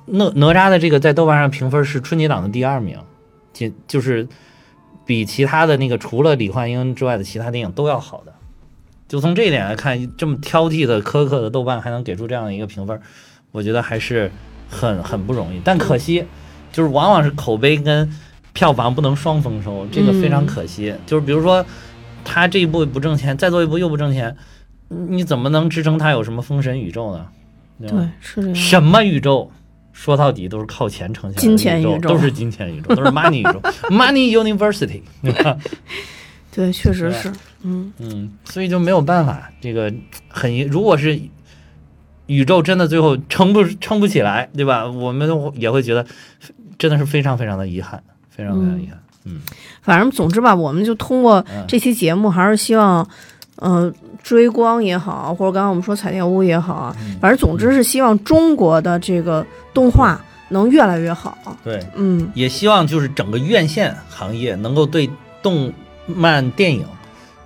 [0.06, 2.98] 哪哪吒的这个在豆瓣上评分是春节档的第二名，
[3.52, 4.26] 就就是
[5.06, 8.34] 比其他的那个除了李焕英之外的其他电影都要好的。
[9.08, 13.00] 就从这一点来看，这么挑剔的苛刻的豆瓣还能给出这样的一个评分，
[13.52, 14.32] 我觉得还是
[14.70, 15.62] 很很不容易。
[15.64, 16.26] 但可惜，
[16.72, 18.12] 就是往往是口碑跟
[18.54, 20.96] 票房不能双丰收，这个非常可惜。
[21.06, 21.64] 就是比如说，
[22.24, 24.36] 他这一部不挣钱，再做一部又不挣钱，
[24.88, 27.28] 你怎么能支撑他有什么封神宇宙呢？
[27.82, 27.90] 对
[28.20, 28.56] 是这样。
[28.56, 29.52] 什么宇宙？
[29.94, 35.58] 说到底都是靠钱撑下来的金钱宇宇宙都是金钱宇宙，都是 money 宇宙， money university， 对吧？
[36.52, 37.32] 对，确实是，
[37.62, 39.92] 嗯嗯，所以就没有办法，这个
[40.28, 41.20] 很遗如果是
[42.28, 44.88] 宇宙真的最后撑不撑不起来，对吧？
[44.90, 46.06] 我们也会觉得
[46.78, 49.00] 真的是非常非常的遗憾，非常非常遗憾。
[49.26, 49.40] 嗯，
[49.82, 53.08] 反正总之吧，我们就通过嗯这期节目，还是希望，
[53.56, 53.92] 呃，
[54.24, 60.20] 追光也好，或者刚刚我们说彩电屋也好反正总之是希望中国的这个动画
[60.50, 61.38] 能越来越好。
[61.64, 62.32] 对，嗯。
[62.34, 65.10] 也希望就是整个院线行业能够对
[65.42, 65.72] 动
[66.08, 66.86] 漫电影，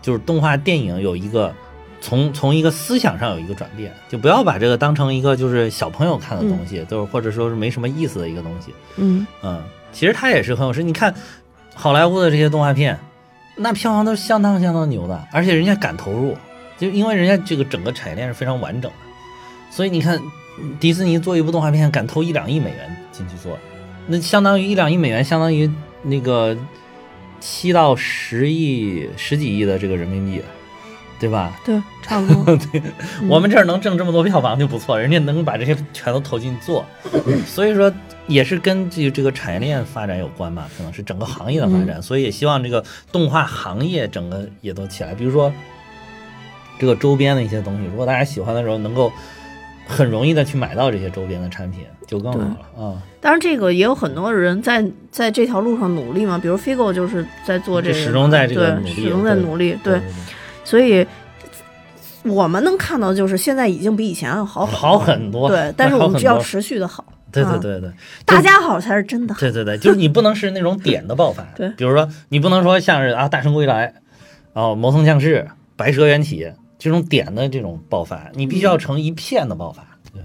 [0.01, 1.53] 就是动画电影有一个
[1.99, 8.73] 从从一个思想上有一个转变，就不要把这个当成一个就是小朋友看的东西，就是或者说是没什么意思的一个东西。
[8.97, 9.25] 嗯。
[9.41, 9.61] 嗯，
[9.91, 10.83] 其实它也是很有实。
[10.83, 11.13] 你看
[11.73, 12.99] 好莱坞的这些动画片，
[13.55, 16.35] 那票房都是相当相当牛的，而且人家敢投入，
[16.77, 18.97] 就因为人家这个整个产业链是非常完整的，
[19.71, 20.21] 所以你看
[20.79, 23.57] 迪士尼做一部动画片敢投一两亿美元进去做，
[24.07, 25.69] 那相当于一两亿美元，相当于
[26.03, 26.55] 那个
[27.39, 30.41] 七到十亿、十几亿的这个人民币，
[31.19, 31.59] 对吧？
[31.65, 32.55] 对，差不多。
[32.71, 32.81] 对，
[33.27, 36.85] 我们这儿能挣这么多票房就不错，人家能把这些全都投进去做，
[37.45, 37.91] 所以说
[38.27, 45.51] 也是根据这个产业链发展有关吧，可能是整个行业的发展，所以也希望这个动画行业整个也都起来，比如说
[46.79, 49.11] 这个周边的一些东西，如果大家喜欢的时候，能够
[49.87, 53.01] 很容易的去买到这些周边的产品，就更好了啊。
[53.19, 60.01] 当然，这个也有很多人在在这条路上努力嘛，比如 Figo 就是在做这个，始终在这个努对，力始终在努力，对
[60.63, 61.05] 所以
[62.23, 67.57] 我们能看到就是现在已经比以前要好好很很多，对，但是我们就要持续的好，对啊。
[67.61, 67.89] 对对。
[67.89, 67.91] 对，
[68.25, 69.39] 大家好才是真的好。
[69.39, 71.69] 对对对，就是你不能是那种点的爆发， 对。
[71.77, 73.87] 比如说你不能说像是啊《大圣归来》，
[74.53, 75.39] 然后《魔童降世》
[75.77, 76.43] 《白蛇缘起》
[76.77, 79.83] 这种点的这种爆发，你必须要成一片的爆发。
[80.13, 80.21] 对，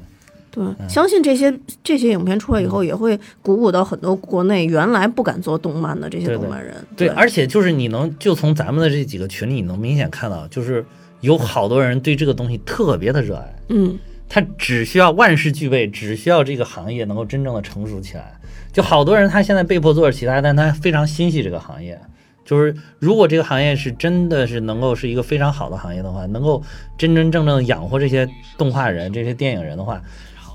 [0.51, 6.75] 对，嗯相信这些这些影片出来以后，也会鼓舞到很多国内原来不敢做动漫的这些动漫人。
[6.97, 10.85] 对，对，而且就是你能就从咱们的这几个群里，你能明显看到，就是
[11.21, 13.55] 有好多人对这个东西特别的热爱。
[13.69, 13.99] 嗯，
[14.29, 18.35] 他只需要万事俱备，只需要这个行业能够真正的成熟起来。
[18.73, 21.99] 就好多人他现在被迫做着其他，但他非常心系这个行业。
[22.45, 26.63] 就是如果这个行业是真的是能够是一个非常好的行业的话，能够
[26.99, 28.29] 真真正正养活这些
[28.59, 30.03] 动画人、这些电影人的话，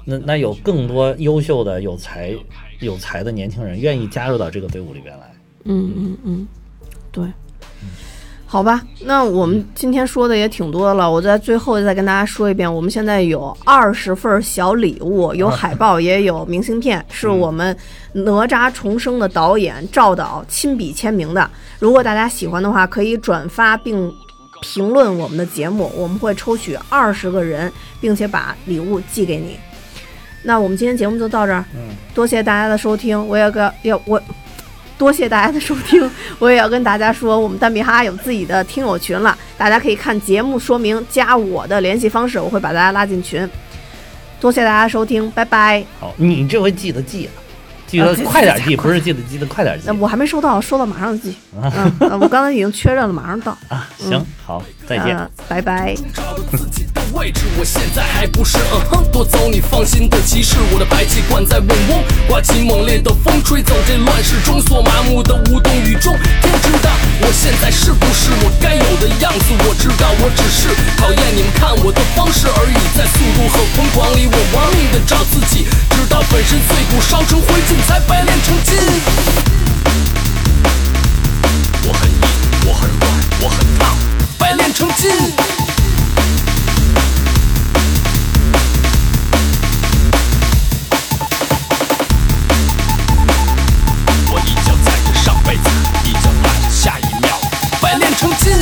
[0.05, 2.35] 那那有更多优秀的、有才、
[2.79, 5.31] 有才的年轻人愿意加入到这个队伍里边来。
[5.63, 6.47] 嗯嗯嗯，
[7.11, 7.25] 对。
[8.49, 17.75] 好吧，那我们今天说的也挺多了，我在最后再跟大家说一遍，我们现在有二十份小礼物，有海报，也有明信片，是我们
[18.13, 21.49] 哪吒重生的导演赵导亲笔签名的。
[21.77, 24.09] 如果大家喜欢的话，可以转发并
[24.61, 27.69] 评论我们的节目，我们会抽取二十个人，
[27.99, 29.57] 并且把礼物寄给你。
[30.43, 34.21] 那我们今天节目就到这儿，嗯，多谢大家的收听，我也个要我。
[34.97, 43.47] 多谢大家的收听， 我也要跟大家说，我们蛋比哈有自己的听友群了，大家可以看节目说明，加我的联系方式，我会把大家拉进群。
[44.39, 45.83] 多谢大家收听，拜拜。
[45.99, 47.29] 好，你这回记得记啊，
[47.87, 51.35] 记得快点记，不是记得记得快点记那我还没收到，收到马上记。
[51.61, 53.57] 嗯，呃我刚才已经确认了，马上到。
[53.67, 53.89] 啊。
[53.97, 55.17] 行，好，再见。
[55.17, 55.93] 呃，拜拜。
[56.13, 66.15] 找到自己的位置，我现在还不是嗯哼，夺走你放心的骑士，我的排气管在嗡嗡，刮起猛烈的风，吹走这乱世中所麻木的无动于衷。
[66.41, 69.51] 天知道我现在是不是我该有的样子？
[69.67, 78.77] 我知道我只是讨厌你们看我的方式而已，在速度和疯狂里，我玩命的找自己，直到粉身碎骨烧成灰烬，才百炼成金。
[81.83, 82.23] 我很硬，
[82.67, 83.03] 我很软，
[83.41, 83.95] 我很烫，
[84.37, 85.09] 百炼成金。
[94.29, 95.69] 我一脚踩着上辈子，
[96.03, 97.39] 一脚踏着下一秒，
[97.81, 98.53] 百炼成金。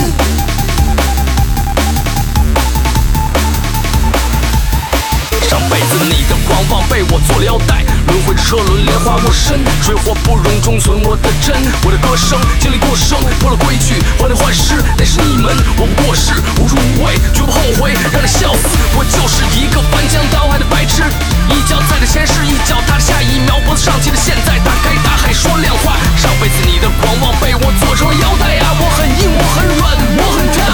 [5.48, 7.84] 上辈子你的狂妄被我做了腰带，
[8.26, 11.54] 轮回车轮莲花我身，水火不容终存我的真。
[11.86, 18.66] 我的歌声经历过生，破了规矩，换了坏事，那是你们，我不过是无助无畏，绝不后悔，让你笑死。
[18.98, 21.04] 我就是一个翻江倒海的白痴，
[21.54, 25.94] 一脚踩着前世，一脚踏着下一秒，脖子上系的现在，打开大海说亮话。
[26.18, 30.66] 上辈子你的狂妄被我做成了腰带啊，我很硬，我很软，我很烫，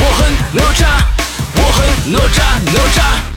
[0.00, 0.88] 我很哪吒，
[1.52, 2.40] 我很哪吒
[2.72, 3.27] 哪吒。